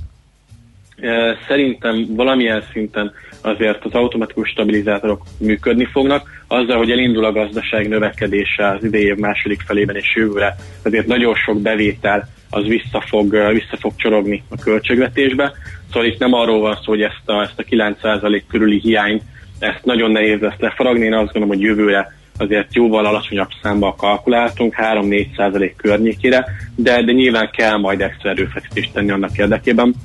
Szerintem 1.48 2.06
valamilyen 2.16 2.64
szinten 2.72 3.12
azért 3.42 3.86
az 3.86 3.92
automatikus 3.92 4.50
stabilizátorok 4.50 5.24
működni 5.38 5.86
fognak, 5.86 6.44
azzal, 6.48 6.78
hogy 6.78 6.92
elindul 6.92 7.26
a 7.26 7.32
gazdaság 7.32 7.88
növekedése 7.88 8.68
az 8.68 8.84
idei 8.84 9.04
év 9.04 9.16
második 9.16 9.62
felében 9.62 9.96
és 9.96 10.16
jövőre, 10.16 10.56
azért 10.84 11.08
nagyon 11.08 11.36
sok 11.36 11.62
bevétel 11.62 12.30
az 12.50 12.64
vissza 12.64 13.04
fog, 13.08 13.32
vissza 13.52 13.78
fog 13.80 13.96
csorogni 13.96 14.44
a 14.50 14.58
költségvetésbe. 14.58 15.54
Szóval 15.92 16.08
itt 16.08 16.20
nem 16.20 16.34
arról 16.34 16.60
van 16.60 16.76
szó, 16.76 16.92
hogy 16.92 17.02
ezt 17.02 17.22
a, 17.26 17.42
ezt 17.42 17.60
a 17.60 17.64
9% 17.64 18.42
körüli 18.50 18.80
hiányt, 18.80 19.24
ezt 19.60 19.86
nagyon 19.86 20.12
nehéz 20.12 20.40
lesz 20.40 20.60
lefaragni, 20.60 21.06
én 21.06 21.14
azt 21.14 21.32
gondolom, 21.34 21.48
hogy 21.48 21.62
jövőre 21.62 22.18
azért 22.38 22.76
jóval 22.76 23.06
alacsonyabb 23.06 23.50
számba 23.62 23.96
kalkuláltunk, 23.96 24.76
3-4% 24.78 25.74
környékére, 25.78 26.46
de, 26.76 27.04
de 27.04 27.12
nyilván 27.12 27.50
kell 27.58 27.78
majd 27.78 28.02
extra 28.02 28.30
erőfeszítést 28.30 28.94
tenni 28.94 29.12
annak 29.12 29.38
érdekében, 29.38 29.96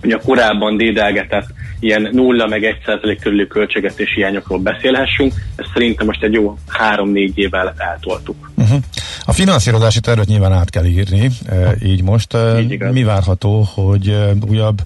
hogy 0.00 0.12
a 0.12 0.20
korábban 0.20 0.76
dédelgetett 0.76 1.46
ilyen 1.80 2.08
0 2.12 2.46
meg 2.46 2.64
1 2.64 2.76
százalék 2.84 3.20
körüli 3.20 3.46
költségetési 3.46 4.14
hiányokról 4.14 4.58
beszélhessünk, 4.58 5.32
ezt 5.56 5.68
szerintem 5.72 6.06
most 6.06 6.22
egy 6.22 6.32
jó 6.32 6.58
3-4 6.96 7.34
évvel 7.34 7.74
eltoltuk. 7.76 8.50
Uh-huh. 8.56 8.78
A 9.24 9.32
finanszírozási 9.32 10.00
tervet 10.00 10.26
nyilván 10.26 10.52
át 10.52 10.70
kell 10.70 10.84
írni, 10.84 11.30
e, 11.48 11.74
így 11.82 12.02
most. 12.02 12.34
E, 12.34 12.60
így 12.60 12.78
Mi 12.78 13.02
várható, 13.02 13.68
hogy 13.74 14.08
e, 14.08 14.32
újabb 14.48 14.82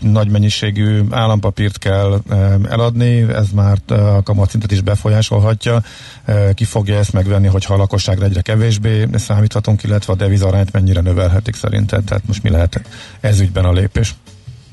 nagy 0.00 0.30
mennyiségű 0.30 1.00
állampapírt 1.10 1.78
kell 1.78 2.20
eladni, 2.70 3.20
ez 3.20 3.50
már 3.54 3.78
a 3.86 4.22
kamatszintet 4.22 4.72
is 4.72 4.80
befolyásolhatja. 4.80 5.82
Ki 6.54 6.64
fogja 6.64 6.98
ezt 6.98 7.12
megvenni, 7.12 7.46
hogyha 7.46 7.74
a 7.74 7.76
lakosságra 7.76 8.24
egyre 8.24 8.40
kevésbé 8.40 9.06
számíthatunk, 9.14 9.82
illetve 9.82 10.12
a 10.12 10.16
devizarányt 10.16 10.72
mennyire 10.72 11.00
növelhetik 11.00 11.54
szerinted? 11.54 12.04
Tehát 12.04 12.26
most 12.26 12.42
mi 12.42 12.50
lehet 12.50 12.80
ez 13.20 13.40
ügyben 13.40 13.64
a 13.64 13.72
lépés? 13.72 14.14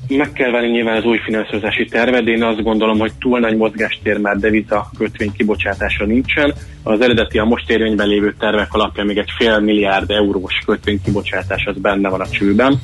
Meg 0.08 0.32
kell 0.32 0.50
venni 0.50 0.70
nyilván 0.70 0.96
az 0.96 1.04
új 1.04 1.18
finanszírozási 1.18 1.84
terved, 1.84 2.26
én 2.26 2.42
azt 2.42 2.62
gondolom, 2.62 2.98
hogy 2.98 3.12
túl 3.18 3.38
nagy 3.38 3.56
mozgástér 3.56 4.18
már 4.18 4.36
deviza 4.36 4.90
kötvény 4.98 5.32
kibocsátása 5.32 6.04
nincsen. 6.04 6.54
Az 6.82 7.00
eredeti 7.00 7.38
a 7.38 7.44
most 7.44 7.70
érvényben 7.70 8.08
lévő 8.08 8.34
tervek 8.38 8.72
alapján 8.72 9.06
még 9.06 9.18
egy 9.18 9.30
fél 9.38 9.58
milliárd 9.58 10.10
eurós 10.10 10.62
kötvény 10.66 11.00
kibocsátás 11.02 11.64
az 11.66 11.76
benne 11.76 12.08
van 12.08 12.20
a 12.20 12.28
csőben. 12.28 12.80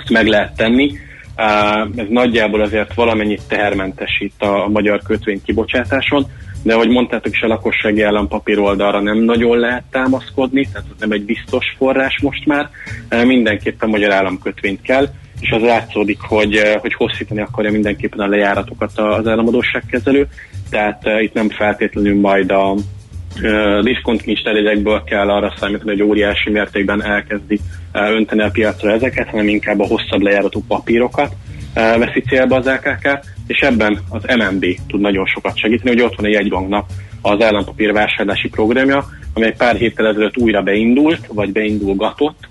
Ezt 0.00 0.10
meg 0.10 0.26
lehet 0.26 0.56
tenni. 0.56 0.92
Ez 1.96 2.06
nagyjából 2.08 2.60
azért 2.60 2.94
valamennyit 2.94 3.42
tehermentesít 3.48 4.34
a 4.38 4.68
magyar 4.68 5.02
kötvény 5.02 5.40
kibocsátáson, 5.44 6.26
de 6.62 6.74
ahogy 6.74 6.88
mondtátok 6.88 7.32
is 7.32 7.42
a 7.42 7.46
lakossági 7.46 8.02
állampapír 8.02 8.58
oldalra 8.58 9.00
nem 9.00 9.18
nagyon 9.18 9.58
lehet 9.58 9.84
támaszkodni, 9.90 10.68
tehát 10.72 10.88
ez 10.90 11.00
nem 11.00 11.10
egy 11.10 11.24
biztos 11.24 11.74
forrás 11.78 12.20
most 12.22 12.46
már, 12.46 12.68
mindenképpen 13.24 13.88
magyar 13.88 14.12
államkötvényt 14.12 14.82
kell 14.82 15.08
és 15.40 15.50
az 15.50 15.62
látszódik, 15.62 16.20
hogy, 16.20 16.60
hogy 16.80 16.94
hosszítani 16.94 17.40
akarja 17.40 17.70
mindenképpen 17.70 18.18
a 18.18 18.28
lejáratokat 18.28 18.98
az 18.98 19.26
államadóságkezelő, 19.26 20.26
tehát 20.70 21.02
itt 21.20 21.32
nem 21.32 21.48
feltétlenül 21.48 22.20
majd 22.20 22.50
a 22.50 22.74
diszkontkincstelényekből 23.82 25.02
kell 25.04 25.30
arra 25.30 25.54
számítani, 25.58 25.90
hogy 25.90 26.02
óriási 26.02 26.50
mértékben 26.50 27.04
elkezdi 27.04 27.60
önteni 27.92 28.42
a 28.42 28.50
piacra 28.50 28.90
ezeket, 28.90 29.28
hanem 29.28 29.48
inkább 29.48 29.80
a 29.80 29.86
hosszabb 29.86 30.20
lejáratú 30.20 30.62
papírokat 30.68 31.34
veszi 31.74 32.20
célba 32.20 32.56
az 32.56 32.66
LKK, 32.66 33.18
és 33.46 33.60
ebben 33.60 33.98
az 34.08 34.22
MNB 34.36 34.66
tud 34.88 35.00
nagyon 35.00 35.26
sokat 35.26 35.56
segíteni, 35.56 35.90
hogy 35.90 36.02
ott 36.02 36.16
van 36.16 36.26
egy 36.26 36.32
jegybanknak 36.32 36.86
az 37.22 37.42
állampapír 37.42 37.92
vásárlási 37.92 38.48
programja, 38.48 39.04
amely 39.34 39.54
pár 39.56 39.76
héttel 39.76 40.06
ezelőtt 40.06 40.36
újra 40.36 40.62
beindult, 40.62 41.26
vagy 41.26 41.52
beindulgatott, 41.52 42.48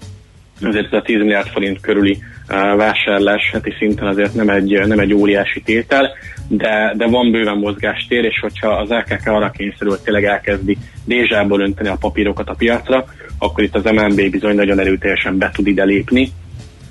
ezért 0.62 0.86
ez 0.86 1.00
a 1.00 1.02
10 1.02 1.18
milliárd 1.18 1.48
forint 1.48 1.82
körüli 1.82 2.18
vásárlás 2.78 3.50
heti 3.52 3.74
szinten 3.80 4.08
azért 4.08 4.34
nem 4.34 4.50
egy, 4.50 4.88
nem 4.88 5.00
egy 5.00 5.14
óriási 5.14 5.62
tétel, 5.62 6.12
de, 6.58 6.94
de 6.98 7.06
van 7.06 7.32
bőven 7.32 7.58
mozgástér, 7.58 8.24
és 8.24 8.40
hogyha 8.40 8.68
az 8.68 8.90
LKK 8.90 9.28
arra 9.28 9.52
kényszerül, 9.52 9.90
hogy 9.90 10.02
tényleg 10.02 10.24
elkezdi 10.24 10.78
dézsából 11.06 11.62
önteni 11.62 11.90
a 11.90 11.98
papírokat 12.00 12.50
a 12.50 12.54
piacra, 12.54 13.06
akkor 13.38 13.64
itt 13.64 13.76
az 13.76 13.84
MNB 13.84 14.30
bizony 14.30 14.56
nagyon 14.56 14.80
erőteljesen 14.80 15.38
be 15.38 15.52
tud 15.54 15.68
ide 15.68 15.84
lépni, 15.84 16.32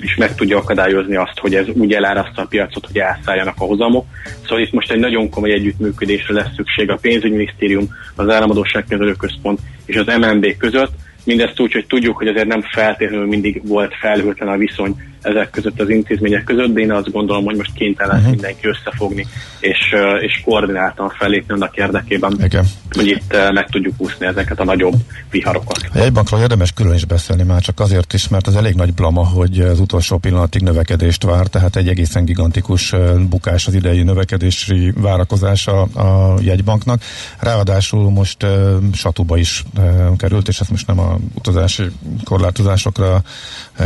és 0.01 0.17
meg 0.17 0.35
tudja 0.35 0.59
akadályozni 0.59 1.17
azt, 1.17 1.39
hogy 1.39 1.55
ez 1.55 1.67
úgy 1.69 1.93
eláraszta 1.93 2.43
a 2.43 2.47
piacot, 2.47 2.87
hogy 2.87 2.99
elszálljanak 2.99 3.55
a 3.59 3.65
hozamok. 3.65 4.07
Szóval 4.43 4.61
itt 4.61 4.73
most 4.73 4.91
egy 4.91 5.01
nagyon 5.01 5.31
komoly 5.31 5.53
együttműködésre 5.53 6.35
lesz 6.35 6.55
szükség 6.57 6.91
a 6.91 6.99
pénzügyminisztérium, 7.01 7.89
az 8.17 8.29
államadóságkezelő 8.29 9.13
központ 9.13 9.59
és 9.87 9.97
az 9.97 10.07
MNB 10.07 10.57
között, 10.57 10.93
Mindezt 11.25 11.61
úgy, 11.61 11.73
hogy 11.73 11.87
tudjuk, 11.87 12.17
hogy 12.17 12.29
azért 12.29 12.47
nem 12.47 12.63
feltétlenül 12.63 13.27
mindig 13.27 13.67
volt 13.67 13.95
felhőtlen 13.95 14.49
a 14.49 14.57
viszony 14.57 14.97
ezek 15.23 15.51
között 15.51 15.81
az 15.81 15.89
intézmények 15.89 16.45
között, 16.45 16.73
de 16.73 16.81
én 16.81 16.93
azt 16.93 17.11
gondolom, 17.11 17.45
hogy 17.45 17.57
most 17.57 17.73
kénytelen 17.75 18.17
uh-huh. 18.17 18.31
mindenki 18.31 18.69
összefogni, 18.69 19.27
és, 19.61 19.95
és 20.21 20.43
koordináltan 20.45 21.09
fellépni 21.09 21.55
annak 21.55 21.77
érdekében, 21.77 22.39
Igen. 22.45 22.65
hogy 22.91 23.07
itt 23.07 23.37
meg 23.53 23.69
tudjuk 23.71 23.95
úszni 23.97 24.27
ezeket 24.27 24.61
a 24.61 24.65
nagyobb 24.65 24.95
viharokat. 25.31 25.81
A 25.93 25.99
jegybankról 25.99 26.41
érdemes 26.41 26.73
külön 26.73 26.95
is 26.95 27.05
beszélni 27.05 27.43
már 27.43 27.61
csak 27.61 27.81
azért 27.81 28.13
is, 28.13 28.29
mert 28.29 28.47
az 28.47 28.57
elég 28.57 28.75
nagy 28.75 28.95
blama, 28.95 29.27
hogy 29.27 29.61
az 29.61 29.81
utolsó 29.81 30.19
pillanatig 30.19 30.63
növekedést 30.63 31.23
vár, 31.23 31.47
tehát 31.47 31.77
egy 31.77 31.89
egészen 31.89 32.25
gigantikus 32.25 32.95
bukás 33.29 33.67
az 33.67 33.75
idei 33.75 34.03
növekedési 34.03 34.93
várakozása 34.97 35.83
a 35.83 36.39
jegybanknak. 36.41 37.03
Ráadásul 37.39 38.11
most 38.11 38.43
uh, 38.43 38.51
satuba 38.93 39.37
is 39.37 39.65
uh, 39.79 40.17
került, 40.17 40.49
és 40.49 40.61
ezt 40.61 40.71
most 40.71 40.87
nem 40.87 40.99
a 40.99 41.19
utazási 41.35 41.83
korlátozásokra 42.25 43.23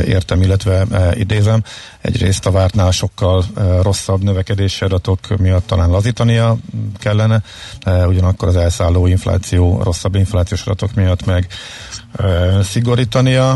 értem, 0.07 0.42
illetve 0.42 0.87
idézem. 1.31 1.62
Egyrészt 2.01 2.47
a 2.47 2.51
vártnál 2.51 2.91
sokkal 2.91 3.45
rosszabb 3.83 4.23
növekedési 4.23 4.85
adatok 4.85 5.19
miatt 5.39 5.67
talán 5.67 5.91
lazítania 5.91 6.57
kellene, 6.99 7.43
ugyanakkor 8.07 8.49
az 8.49 8.57
elszálló 8.57 9.07
infláció, 9.07 9.83
rosszabb 9.83 10.15
inflációs 10.15 10.67
adatok 10.67 10.95
miatt 10.95 11.25
meg 11.25 11.47
szigorítania. 12.62 13.55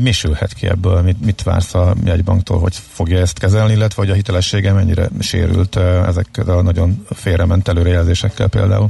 Mi 0.00 0.12
sülhet 0.12 0.52
ki 0.52 0.66
ebből? 0.66 1.02
Mit, 1.02 1.24
mit 1.24 1.42
vársz 1.42 1.74
a 1.74 1.94
jegybanktól, 2.04 2.58
hogy 2.58 2.74
fogja 2.88 3.18
ezt 3.18 3.38
kezelni, 3.38 3.72
illetve 3.72 4.02
hogy 4.02 4.10
a 4.10 4.14
hitelessége 4.14 4.72
mennyire 4.72 5.08
sérült 5.20 5.76
ezekkel 6.06 6.48
a 6.48 6.62
nagyon 6.62 7.06
félrement 7.10 7.68
előrejelzésekkel 7.68 8.48
például? 8.48 8.88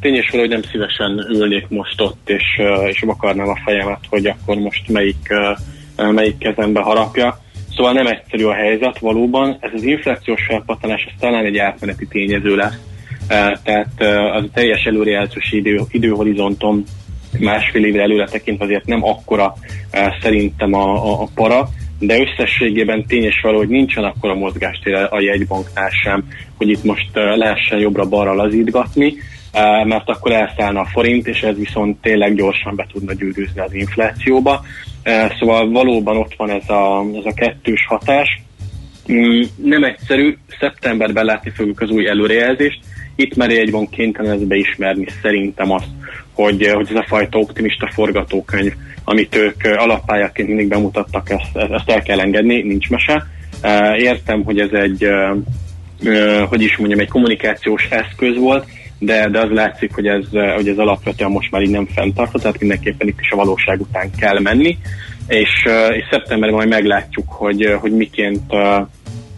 Tény 0.00 0.14
és 0.14 0.30
hogy 0.30 0.48
nem 0.48 0.62
szívesen 0.62 1.18
ülnék 1.30 1.68
most 1.68 2.00
ott, 2.00 2.28
és, 2.28 2.44
és 2.88 3.00
vakarnám 3.06 3.48
a 3.48 3.60
fejemet, 3.64 4.00
hogy 4.08 4.26
akkor 4.26 4.56
most 4.56 4.88
melyik 4.88 5.32
melyik 5.96 6.38
kezembe 6.38 6.80
harapja. 6.80 7.38
Szóval 7.76 7.92
nem 7.92 8.06
egyszerű 8.06 8.44
a 8.44 8.54
helyzet 8.54 8.98
valóban. 8.98 9.56
Ez 9.60 9.70
az 9.74 9.82
inflációs 9.82 10.44
felpattanás 10.48 11.04
ez 11.04 11.12
talán 11.20 11.44
egy 11.44 11.58
átmeneti 11.58 12.06
tényező 12.06 12.56
lesz. 12.56 12.78
Tehát 13.62 14.00
az 14.34 14.42
a 14.42 14.50
teljes 14.52 14.84
előrejelzős 14.84 15.52
idő, 15.52 15.80
időhorizonton 15.90 16.84
másfél 17.38 17.84
évre 17.84 18.02
előre 18.02 18.24
tekintve 18.24 18.64
azért 18.64 18.86
nem 18.86 19.04
akkora 19.04 19.54
szerintem 20.22 20.74
a, 20.74 21.10
a, 21.10 21.22
a 21.22 21.28
para, 21.34 21.68
de 21.98 22.20
összességében 22.20 23.06
tényes 23.06 23.40
való, 23.42 23.56
hogy 23.56 23.68
nincsen 23.68 24.04
akkora 24.04 24.34
mozgástér 24.34 24.94
a 24.94 25.20
jegybanknál 25.20 25.90
sem, 26.02 26.24
hogy 26.56 26.68
itt 26.68 26.84
most 26.84 27.10
lehessen 27.12 27.78
jobbra-balra 27.78 28.34
lazítgatni, 28.34 29.14
mert 29.84 30.08
akkor 30.08 30.32
elszállna 30.32 30.80
a 30.80 30.88
forint, 30.92 31.26
és 31.26 31.40
ez 31.40 31.56
viszont 31.56 32.00
tényleg 32.00 32.34
gyorsan 32.34 32.74
be 32.74 32.86
tudna 32.92 33.12
gyűrűzni 33.12 33.60
az 33.60 33.74
inflációba. 33.74 34.64
Szóval 35.38 35.70
valóban 35.70 36.16
ott 36.16 36.34
van 36.36 36.50
ez 36.50 36.68
a, 36.68 37.04
ez 37.14 37.24
a 37.24 37.34
kettős 37.34 37.86
hatás. 37.86 38.40
Mm, 39.12 39.42
nem 39.56 39.84
egyszerű, 39.84 40.36
szeptemberben 40.60 41.24
látni 41.24 41.50
fogjuk 41.50 41.80
az 41.80 41.90
új 41.90 42.08
előrejelzést. 42.08 42.80
Itt 43.14 43.36
már 43.36 43.50
egy 43.50 43.70
van 43.70 43.88
kénytelen 43.88 44.32
ez 44.32 44.46
beismerni 44.46 45.06
szerintem 45.22 45.70
azt, 45.70 45.88
hogy, 46.32 46.66
hogy 46.66 46.86
ez 46.90 46.96
a 46.96 47.04
fajta 47.06 47.38
optimista 47.38 47.90
forgatókönyv, 47.92 48.72
amit 49.04 49.36
ők 49.36 49.64
alappályáként 49.76 50.48
mindig 50.48 50.68
bemutattak, 50.68 51.30
ezt, 51.30 51.56
ezt 51.72 51.90
el 51.90 52.02
kell 52.02 52.20
engedni, 52.20 52.62
nincs 52.62 52.90
mese. 52.90 53.26
Értem, 53.96 54.44
hogy 54.44 54.60
ez 54.60 54.72
egy, 54.72 55.08
hogy 56.48 56.62
is 56.62 56.76
mondjam, 56.76 57.00
egy 57.00 57.08
kommunikációs 57.08 57.88
eszköz 57.90 58.36
volt, 58.36 58.66
de, 58.98 59.28
de 59.28 59.40
az 59.40 59.50
látszik, 59.50 59.94
hogy 59.94 60.06
ez, 60.06 60.24
hogy 60.54 60.68
ez 60.68 60.78
alapvetően 60.78 61.30
most 61.30 61.50
már 61.50 61.62
így 61.62 61.70
nem 61.70 61.86
fenntartható, 61.86 62.38
tehát 62.38 62.60
mindenképpen 62.60 63.08
itt 63.08 63.20
is 63.20 63.30
a 63.30 63.36
valóság 63.36 63.80
után 63.80 64.10
kell 64.18 64.40
menni, 64.40 64.78
és, 65.26 65.64
és 65.90 66.04
szeptemberben 66.10 66.56
majd 66.56 66.68
meglátjuk, 66.68 67.28
hogy, 67.28 67.76
hogy 67.80 67.92
miként 67.92 68.52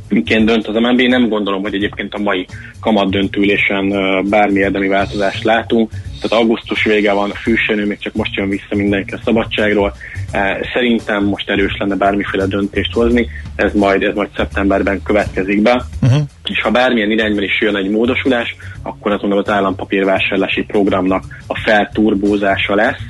miként 0.08 0.44
dönt 0.44 0.66
az 0.66 0.74
MNB. 0.74 1.00
Nem 1.00 1.28
gondolom, 1.28 1.62
hogy 1.62 1.74
egyébként 1.74 2.14
a 2.14 2.18
mai 2.18 2.46
kamat 2.80 3.10
döntülésen 3.10 3.88
bármi 4.28 4.58
érdemi 4.58 4.88
változást 4.88 5.44
látunk. 5.44 5.90
Tehát 5.90 6.44
augusztus 6.44 6.84
vége 6.84 7.12
van, 7.12 7.30
a 7.30 7.34
még 7.86 7.98
csak 7.98 8.14
most 8.14 8.34
jön 8.34 8.48
vissza 8.48 8.74
mindenki 8.74 9.14
a 9.14 9.20
szabadságról. 9.24 9.94
Szerintem 10.74 11.24
most 11.24 11.50
erős 11.50 11.76
lenne 11.78 11.94
bármiféle 11.94 12.46
döntést 12.46 12.92
hozni, 12.92 13.28
ez 13.56 13.72
majd, 13.72 14.02
ez 14.02 14.14
majd 14.14 14.28
szeptemberben 14.36 15.02
következik 15.02 15.62
be. 15.62 15.84
Uh-huh. 16.02 16.22
És 16.44 16.60
ha 16.60 16.70
bármilyen 16.70 17.10
irányban 17.10 17.42
is 17.42 17.60
jön 17.60 17.76
egy 17.76 17.90
módosulás, 17.90 18.56
akkor 18.82 19.12
azon 19.12 19.32
az 19.32 19.48
állampapírvásárlási 19.48 20.62
programnak 20.62 21.24
a 21.46 21.60
felturbózása 21.64 22.74
lesz, 22.74 23.00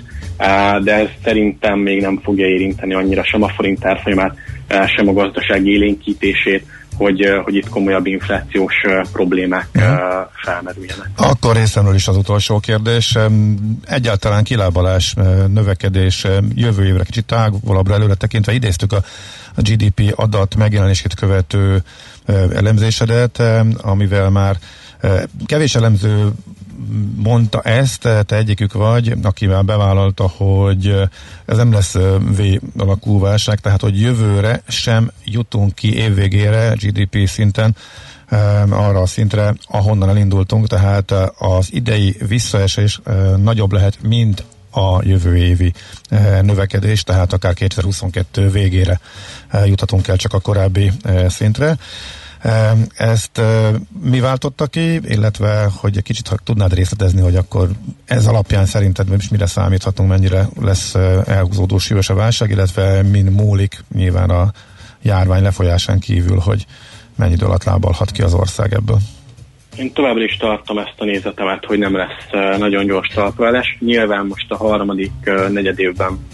de 0.83 0.95
ez 0.95 1.09
szerintem 1.25 1.79
még 1.79 2.01
nem 2.01 2.21
fogja 2.23 2.47
érinteni 2.47 2.95
annyira 2.95 3.25
sem 3.25 3.43
a 3.43 3.49
forint 3.49 3.85
árfolyamát, 3.85 4.35
sem 4.97 5.09
a 5.09 5.13
gazdaság 5.13 5.67
élénkítését, 5.67 6.67
hogy, 6.97 7.27
hogy 7.45 7.55
itt 7.55 7.69
komolyabb 7.69 8.07
inflációs 8.07 8.75
problémák 9.13 9.69
uh-huh. 9.75 9.97
felmerüljenek. 10.45 11.09
Akkor 11.17 11.57
részemről 11.57 11.95
is 11.95 12.09
az 12.09 12.17
utolsó 12.17 12.59
kérdés. 12.59 13.19
Egyáltalán 13.87 14.45
kilábalás, 14.45 15.15
növekedés 15.49 16.27
jövő 16.55 16.87
évre 16.87 17.05
kicsit 17.05 17.25
távolabbra 17.25 17.95
előre 17.95 18.15
tekintve 18.15 18.53
idéztük 18.53 18.93
a 18.93 19.03
GDP 19.57 20.13
adat 20.17 20.57
megjelenését 20.57 21.15
követő 21.15 21.83
elemzésedet, 22.55 23.43
amivel 23.83 24.31
már 24.31 24.57
kevés 25.47 25.75
elemző 25.75 26.31
mondta 27.17 27.61
ezt, 27.61 28.01
te 28.01 28.37
egyikük 28.37 28.73
vagy, 28.73 29.15
aki 29.23 29.47
már 29.47 29.65
bevállalta, 29.65 30.29
hogy 30.29 30.95
ez 31.47 31.57
nem 31.57 31.73
lesz 31.73 31.95
V 32.21 32.43
alakú 32.77 33.21
válság, 33.21 33.61
tehát 33.61 33.81
hogy 33.81 34.01
jövőre 34.01 34.63
sem 34.69 35.11
jutunk 35.25 35.75
ki 35.75 35.97
évvégére 35.97 36.73
GDP 36.75 37.29
szinten 37.29 37.77
arra 38.71 39.01
a 39.01 39.07
szintre, 39.07 39.55
ahonnan 39.67 40.09
elindultunk, 40.09 40.67
tehát 40.67 41.15
az 41.39 41.69
idei 41.73 42.17
visszaesés 42.29 43.01
nagyobb 43.37 43.73
lehet, 43.73 44.03
mint 44.03 44.45
a 44.71 45.03
jövő 45.03 45.37
évi 45.37 45.73
növekedés, 46.43 47.03
tehát 47.03 47.33
akár 47.33 47.55
2022 47.55 48.51
végére 48.51 49.01
juthatunk 49.65 50.09
el 50.09 50.17
csak 50.17 50.33
a 50.33 50.41
korábbi 50.41 50.93
szintre. 51.29 51.77
Ezt 52.97 53.41
mi 54.03 54.21
váltotta 54.21 54.67
ki, 54.67 54.95
illetve 54.95 55.69
hogy 55.81 55.97
egy 55.97 56.03
kicsit 56.03 56.29
ha 56.29 56.37
tudnád 56.45 56.75
részletezni, 56.75 57.21
hogy 57.21 57.37
akkor 57.37 57.69
ez 58.05 58.27
alapján 58.27 58.67
szerinted 58.67 59.07
is 59.19 59.29
mire 59.29 59.47
számíthatunk, 59.47 60.09
mennyire 60.09 60.49
lesz 60.61 60.95
elhúzódó 61.27 61.79
súlyos 61.79 62.09
a 62.09 62.15
válság, 62.15 62.51
illetve 62.51 63.03
min 63.03 63.25
múlik 63.25 63.85
nyilván 63.95 64.31
a 64.31 64.53
járvány 65.03 65.43
lefolyásán 65.43 65.99
kívül, 65.99 66.39
hogy 66.39 66.67
mennyi 67.17 67.33
idő 67.33 67.47
alatt 67.47 67.65
lábalhat 67.65 68.11
ki 68.11 68.23
az 68.23 68.35
ország 68.35 68.73
ebből? 68.73 68.99
Én 69.77 69.93
továbbra 69.93 70.23
is 70.23 70.37
tartom 70.37 70.79
ezt 70.79 70.95
a 70.97 71.05
nézetemet, 71.05 71.65
hogy 71.65 71.79
nem 71.79 71.97
lesz 71.97 72.59
nagyon 72.59 72.87
gyors 72.87 73.09
talpválás. 73.15 73.77
Nyilván 73.81 74.27
most 74.27 74.51
a 74.51 74.57
harmadik 74.57 75.13
negyed 75.51 75.79
évben 75.79 76.27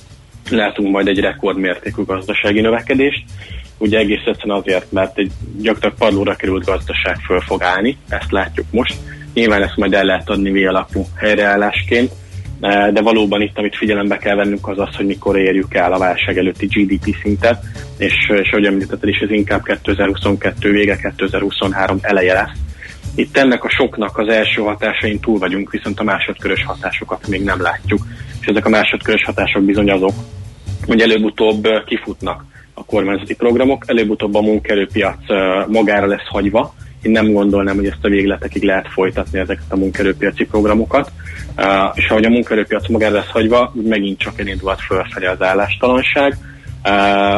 látunk 0.51 0.91
majd 0.91 1.09
egy 1.09 1.21
rekordmértékű 1.21 2.05
gazdasági 2.05 2.61
növekedést, 2.61 3.25
ugye 3.79 3.99
egész 3.99 4.25
egyszerűen 4.27 4.59
azért, 4.59 4.93
mert 4.93 5.19
egy 5.19 5.31
gyakorlatilag 5.57 5.97
padlóra 5.99 6.35
került 6.35 6.65
gazdaság 6.65 7.17
föl 7.27 7.41
fog 7.41 7.63
állni, 7.63 7.99
ezt 8.09 8.31
látjuk 8.31 8.67
most. 8.71 8.95
Nyilván 9.35 9.63
ezt 9.63 9.77
majd 9.77 9.95
el 9.95 10.05
lehet 10.05 10.31
adni 10.31 10.51
V-alapú 10.51 11.07
helyreállásként, 11.17 12.13
de 12.93 13.01
valóban 13.03 13.41
itt, 13.41 13.59
amit 13.59 13.77
figyelembe 13.77 14.17
kell 14.17 14.37
vennünk, 14.37 14.69
az 14.69 14.79
az, 14.79 14.97
hogy 14.97 15.07
mikor 15.07 15.39
érjük 15.39 15.75
el 15.75 15.93
a 15.93 15.99
válság 15.99 16.39
előtti 16.39 16.67
GDP 16.67 17.17
szintet, 17.23 17.65
és, 17.99 18.15
és 18.43 18.51
ahogy 18.51 18.67
említetted 18.67 19.09
is, 19.09 19.19
ez 19.19 19.31
inkább 19.31 19.63
2022 19.65 20.71
vége, 20.71 20.97
2023 20.97 21.99
eleje 22.01 22.33
lesz. 22.33 22.59
Itt 23.15 23.37
ennek 23.37 23.65
a 23.65 23.69
soknak 23.69 24.19
az 24.19 24.29
első 24.29 24.63
hatásain 24.63 25.21
túl 25.21 25.39
vagyunk, 25.39 25.71
viszont 25.71 26.01
a 26.01 26.05
másodkörös 26.05 26.65
hatásokat 26.65 27.29
még 27.29 27.43
nem 27.43 27.63
látjuk. 27.63 28.07
És 28.41 28.47
ezek 28.47 28.67
a 28.67 28.69
másodkörös 28.69 29.25
hatások 29.25 29.65
bizony 29.65 29.91
azok, 29.91 30.15
hogy 30.87 31.01
előbb-utóbb 31.01 31.67
kifutnak 31.87 32.45
a 32.75 32.85
kormányzati 32.85 33.35
programok, 33.35 33.85
előbb-utóbb 33.87 34.35
a 34.35 34.41
munkerőpiac 34.41 35.19
magára 35.69 36.07
lesz 36.07 36.29
hagyva. 36.29 36.75
Én 37.03 37.11
nem 37.11 37.33
gondolnám, 37.33 37.77
hogy 37.77 37.87
ezt 37.87 38.05
a 38.05 38.09
végletekig 38.09 38.63
lehet 38.63 38.89
folytatni 38.89 39.39
ezeket 39.39 39.65
a 39.69 39.77
munkerőpiaci 39.77 40.45
programokat. 40.45 41.11
És 41.95 42.09
ahogy 42.09 42.25
a 42.25 42.31
munkerőpiac 42.31 42.89
magára 42.89 43.15
lesz 43.15 43.31
hagyva, 43.31 43.73
megint 43.75 44.19
csak 44.19 44.41
elindulhat 44.41 44.81
fölfelé 44.81 45.27
az 45.27 45.43
állástalanság. 45.43 46.37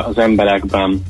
Az 0.06 0.18
emberekben 0.18 1.02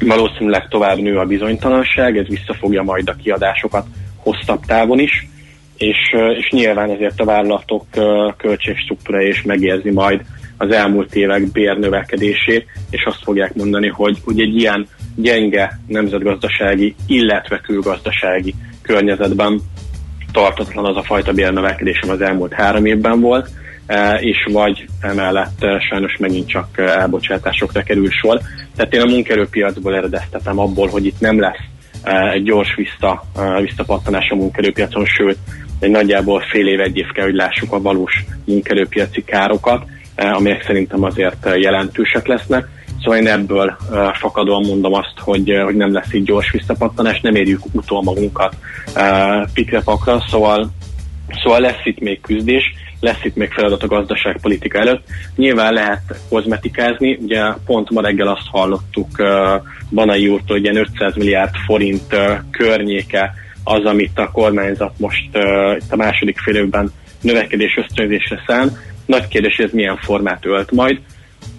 valószínűleg 0.00 0.68
tovább 0.68 0.98
nő 0.98 1.18
a 1.18 1.24
bizonytalanság, 1.24 2.16
ez 2.16 2.26
visszafogja 2.26 2.82
majd 2.82 3.08
a 3.08 3.16
kiadásokat 3.22 3.86
hosszabb 4.16 4.60
távon 4.66 4.98
is, 4.98 5.28
és, 5.76 5.96
és 6.38 6.48
nyilván 6.50 6.90
ezért 6.90 7.20
a 7.20 7.24
vállalatok 7.24 7.84
költségstruktúra 8.36 9.22
is 9.22 9.42
megérzi 9.42 9.90
majd 9.90 10.20
az 10.58 10.70
elmúlt 10.70 11.14
évek 11.14 11.52
bérnövekedését, 11.52 12.66
és 12.90 13.04
azt 13.04 13.22
fogják 13.22 13.54
mondani, 13.54 13.88
hogy, 13.88 14.18
hogy 14.24 14.40
egy 14.40 14.56
ilyen 14.56 14.86
gyenge 15.16 15.78
nemzetgazdasági, 15.86 16.94
illetve 17.06 17.60
külgazdasági 17.60 18.54
környezetben 18.82 19.60
tartatlan 20.32 20.84
az 20.84 20.96
a 20.96 21.02
fajta 21.02 21.32
bérnövekedés, 21.32 22.00
ami 22.02 22.12
az 22.12 22.20
elmúlt 22.20 22.52
három 22.52 22.86
évben 22.86 23.20
volt, 23.20 23.50
e, 23.86 24.18
és 24.20 24.48
vagy 24.52 24.86
emellett 25.00 25.62
e, 25.62 25.80
sajnos 25.80 26.16
megint 26.16 26.48
csak 26.48 26.78
elbocsátásokra 26.78 27.82
kerül 27.82 28.10
sor. 28.10 28.40
Tehát 28.76 28.94
én 28.94 29.00
a 29.00 29.10
munkerőpiacból 29.10 29.96
eredeztetem 29.96 30.58
abból, 30.58 30.88
hogy 30.88 31.06
itt 31.06 31.20
nem 31.20 31.40
lesz 31.40 31.64
e, 32.02 32.30
egy 32.30 32.42
gyors 32.42 32.74
vissza, 32.74 33.24
visszapattanás 33.60 34.28
a 34.30 34.34
munkerőpiacon, 34.34 35.04
sőt, 35.04 35.38
egy 35.80 35.90
nagyjából 35.90 36.40
fél 36.40 36.66
év, 36.66 36.80
egy 36.80 36.96
év 36.96 37.06
kell, 37.12 37.24
hogy 37.24 37.34
lássuk 37.34 37.72
a 37.72 37.80
valós 37.80 38.24
munkerőpiaci 38.44 39.24
károkat, 39.24 39.84
amelyek 40.18 40.62
szerintem 40.62 41.02
azért 41.02 41.46
eh, 41.46 41.60
jelentősek 41.60 42.26
lesznek. 42.26 42.68
Szóval 43.02 43.18
én 43.18 43.26
ebből 43.26 43.76
uh, 43.90 44.14
fakadóan 44.14 44.66
mondom 44.66 44.92
azt, 44.92 45.12
hogy, 45.18 45.60
hogy 45.64 45.76
nem 45.76 45.92
lesz 45.92 46.12
így 46.12 46.24
gyors 46.24 46.50
visszapattanás, 46.50 47.20
nem 47.20 47.34
érjük 47.34 47.60
utol 47.72 48.02
magunkat 48.02 48.54
pikrepakra, 49.54 50.24
szóval, 50.28 50.70
szóval 51.42 51.60
lesz 51.60 51.84
itt 51.84 52.00
még 52.00 52.20
küzdés, 52.20 52.62
lesz 53.00 53.24
itt 53.24 53.36
még 53.36 53.50
feladat 53.50 53.82
a 53.82 53.86
gazdaságpolitika 53.86 54.78
előtt. 54.78 55.04
Nyilván 55.36 55.72
lehet 55.72 56.02
kozmetikázni, 56.28 57.18
ugye 57.20 57.42
pont 57.66 57.90
ma 57.90 58.00
reggel 58.00 58.28
azt 58.28 58.48
hallottuk 58.50 59.22
Banai 59.90 60.28
úrtól, 60.28 60.56
hogy 60.56 60.62
ilyen 60.62 60.76
500 60.76 61.14
milliárd 61.14 61.54
forint 61.66 62.16
környéke 62.50 63.34
az, 63.64 63.84
amit 63.84 64.18
a 64.18 64.30
kormányzat 64.30 64.92
most 64.96 65.28
itt 65.76 65.92
a 65.92 65.96
második 65.96 66.38
fél 66.38 66.56
évben 66.56 66.92
növekedés 67.20 67.76
ösztönzésre 67.76 68.42
szán. 68.46 68.76
Nagy 69.08 69.28
kérdés, 69.28 69.56
hogy 69.56 69.64
ez 69.64 69.72
milyen 69.72 69.96
formát 69.96 70.46
ölt 70.46 70.70
majd. 70.70 71.00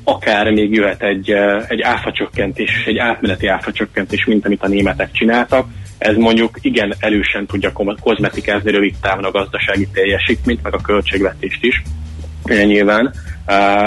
Akár 0.03 0.51
még 0.51 0.73
jöhet 0.73 1.03
egy, 1.03 1.31
egy 1.67 1.81
áfacsökkentés, 1.81 2.83
egy 2.85 2.97
átmeneti 2.97 3.47
áfacsökkentés, 3.47 4.25
mint 4.25 4.45
amit 4.45 4.63
a 4.63 4.67
németek 4.67 5.11
csináltak. 5.11 5.67
Ez 5.97 6.15
mondjuk 6.15 6.57
igen 6.61 6.93
erősen 6.99 7.45
tudja 7.45 7.71
kozmetikázni 8.01 8.71
rövid 8.71 8.95
távon 9.01 9.23
a 9.23 9.31
gazdasági 9.31 9.87
teljesítményt, 9.93 10.63
meg 10.63 10.73
a 10.73 10.81
költségvetést 10.81 11.63
is 11.63 11.83
nyilván 12.45 13.13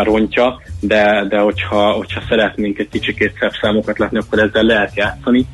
rontja, 0.03 0.63
de, 0.81 1.27
de 1.29 1.39
hogyha, 1.39 1.93
hogyha 1.93 2.23
szeretnénk 2.29 2.79
egy 2.79 2.89
kicsikét 2.89 3.37
szebb 3.41 3.53
számokat 3.61 3.99
látni, 3.99 4.19
akkor 4.19 4.39
ezzel 4.39 4.63
lehet 4.63 4.97
játszani, 4.97 5.47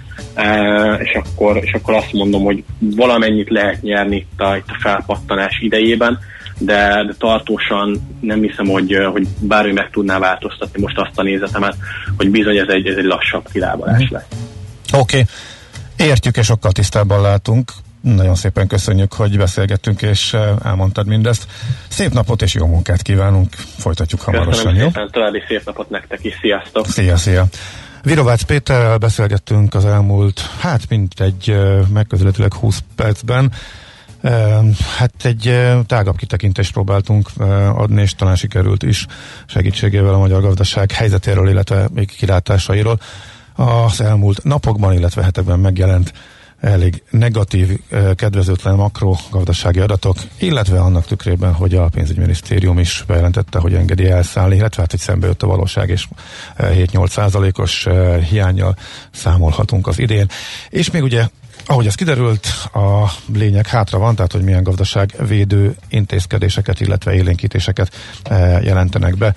és 0.99 1.13
akkor, 1.15 1.57
és 1.57 1.73
akkor 1.73 1.95
azt 1.95 2.13
mondom, 2.13 2.43
hogy 2.43 2.65
valamennyit 2.79 3.51
lehet 3.51 3.83
nyerni 3.83 4.17
itt 4.17 4.41
a, 4.41 4.57
itt 4.57 4.69
a 4.69 4.79
felpattanás 4.81 5.59
idejében, 5.61 6.19
de, 6.59 7.05
de 7.05 7.15
tartósan 7.19 8.17
nem 8.21 8.41
hiszem, 8.41 8.67
hogy, 8.67 8.97
hogy 9.13 9.27
bármi 9.39 9.73
meg 9.73 9.91
tudná 9.91 10.19
változtatni 10.19 10.83
most 10.83 10.99
azt 10.99 11.19
a 11.19 11.23
nézetemet, 11.23 11.77
hogy 12.17 12.31
bizony 12.31 12.57
ez 12.57 12.69
egy, 12.69 12.87
ez 12.87 12.97
egy 12.97 13.05
lassabb 13.05 13.49
kilábalás 13.53 14.05
mhm. 14.05 14.15
lesz. 14.15 14.27
Oké, 14.93 15.21
okay. 15.21 16.07
értjük 16.09 16.37
és 16.37 16.47
sokkal 16.47 16.73
tisztában 16.73 17.21
látunk. 17.21 17.73
Nagyon 18.01 18.35
szépen 18.35 18.67
köszönjük, 18.67 19.13
hogy 19.13 19.37
beszélgettünk 19.37 20.03
és 20.03 20.37
elmondtad 20.65 21.07
mindezt. 21.07 21.47
Szép 21.89 22.13
napot 22.13 22.43
és 22.43 22.55
jó 22.55 22.67
munkát 22.67 23.03
kívánunk. 23.03 23.55
Folytatjuk 23.79 24.21
hamarosan, 24.21 24.53
Köszönöm 24.53 24.77
jó? 24.77 24.87
Szépen, 24.87 25.11
további 25.11 25.43
szép 25.49 25.65
napot 25.65 25.91
nektek 25.91 26.25
is. 26.25 26.35
Sziasztok! 26.41 26.87
Szia, 26.87 27.17
szia! 27.17 27.47
Virovácz 28.03 28.43
Péterrel 28.43 28.99
beszélgettünk 28.99 29.75
az 29.75 29.85
elmúlt, 29.85 30.41
hát 30.61 30.81
mint 30.89 31.21
egy 31.21 31.57
megközelítőleg 31.93 32.55
20 32.55 32.83
percben. 32.97 33.53
Hát 34.97 35.25
egy 35.25 35.69
tágabb 35.87 36.17
kitekintést 36.17 36.73
próbáltunk 36.73 37.29
adni, 37.75 38.03
és 38.03 38.15
talán 38.15 38.37
sikerült 38.37 38.83
is 38.83 39.07
segítségével 39.47 40.15
a 40.15 40.19
magyar 40.19 40.41
gazdaság 40.41 40.93
helyzetéről, 40.93 41.49
illetve 41.49 41.89
még 41.93 42.17
kilátásairól. 42.17 43.01
Az 43.55 44.01
elmúlt 44.01 44.45
napokban, 44.45 44.93
illetve 44.93 45.23
hetekben 45.23 45.59
megjelent 45.59 46.13
elég 46.61 47.03
negatív, 47.11 47.81
kedvezőtlen 48.15 48.75
makrogazdasági 48.75 49.81
adatok, 49.81 50.17
illetve 50.39 50.81
annak 50.81 51.05
tükrében, 51.05 51.53
hogy 51.53 51.75
a 51.75 51.89
pénzügyminisztérium 51.89 52.79
is 52.79 53.05
bejelentette, 53.07 53.59
hogy 53.59 53.75
engedi 53.75 54.09
elszállni, 54.09 54.57
illetve 54.57 54.81
hát, 54.81 54.91
hogy 54.91 55.01
szembe 55.01 55.27
jött 55.27 55.43
a 55.43 55.47
valóság, 55.47 55.89
és 55.89 56.09
7-8 56.59 57.09
százalékos 57.09 57.87
hiányjal 58.29 58.77
számolhatunk 59.11 59.87
az 59.87 59.99
idén. 59.99 60.27
És 60.69 60.91
még 60.91 61.03
ugye 61.03 61.27
ahogy 61.69 61.87
ez 61.87 61.95
kiderült, 61.95 62.47
a 62.73 63.11
lényeg 63.33 63.67
hátra 63.67 63.99
van, 63.99 64.15
tehát 64.15 64.33
hogy 64.33 64.43
milyen 64.43 64.63
gazdaságvédő 64.63 65.77
intézkedéseket, 65.89 66.81
illetve 66.81 67.15
élénkítéseket 67.15 67.95
eh, 68.23 68.63
jelentenek 68.65 69.17
be. 69.17 69.35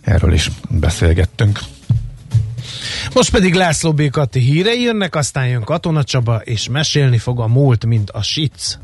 Erről 0.00 0.32
is 0.32 0.50
beszélgettünk. 0.68 1.60
Most 3.14 3.30
pedig 3.30 3.54
László 3.54 3.92
B. 3.92 4.10
Kati 4.10 4.40
hírei 4.40 4.82
jönnek, 4.82 5.14
aztán 5.14 5.46
jön 5.46 5.62
Katona 5.62 6.04
Csaba, 6.04 6.36
és 6.36 6.68
mesélni 6.68 7.18
fog 7.18 7.40
a 7.40 7.46
múlt, 7.46 7.86
mint 7.86 8.10
a 8.10 8.22
sic. 8.22 8.78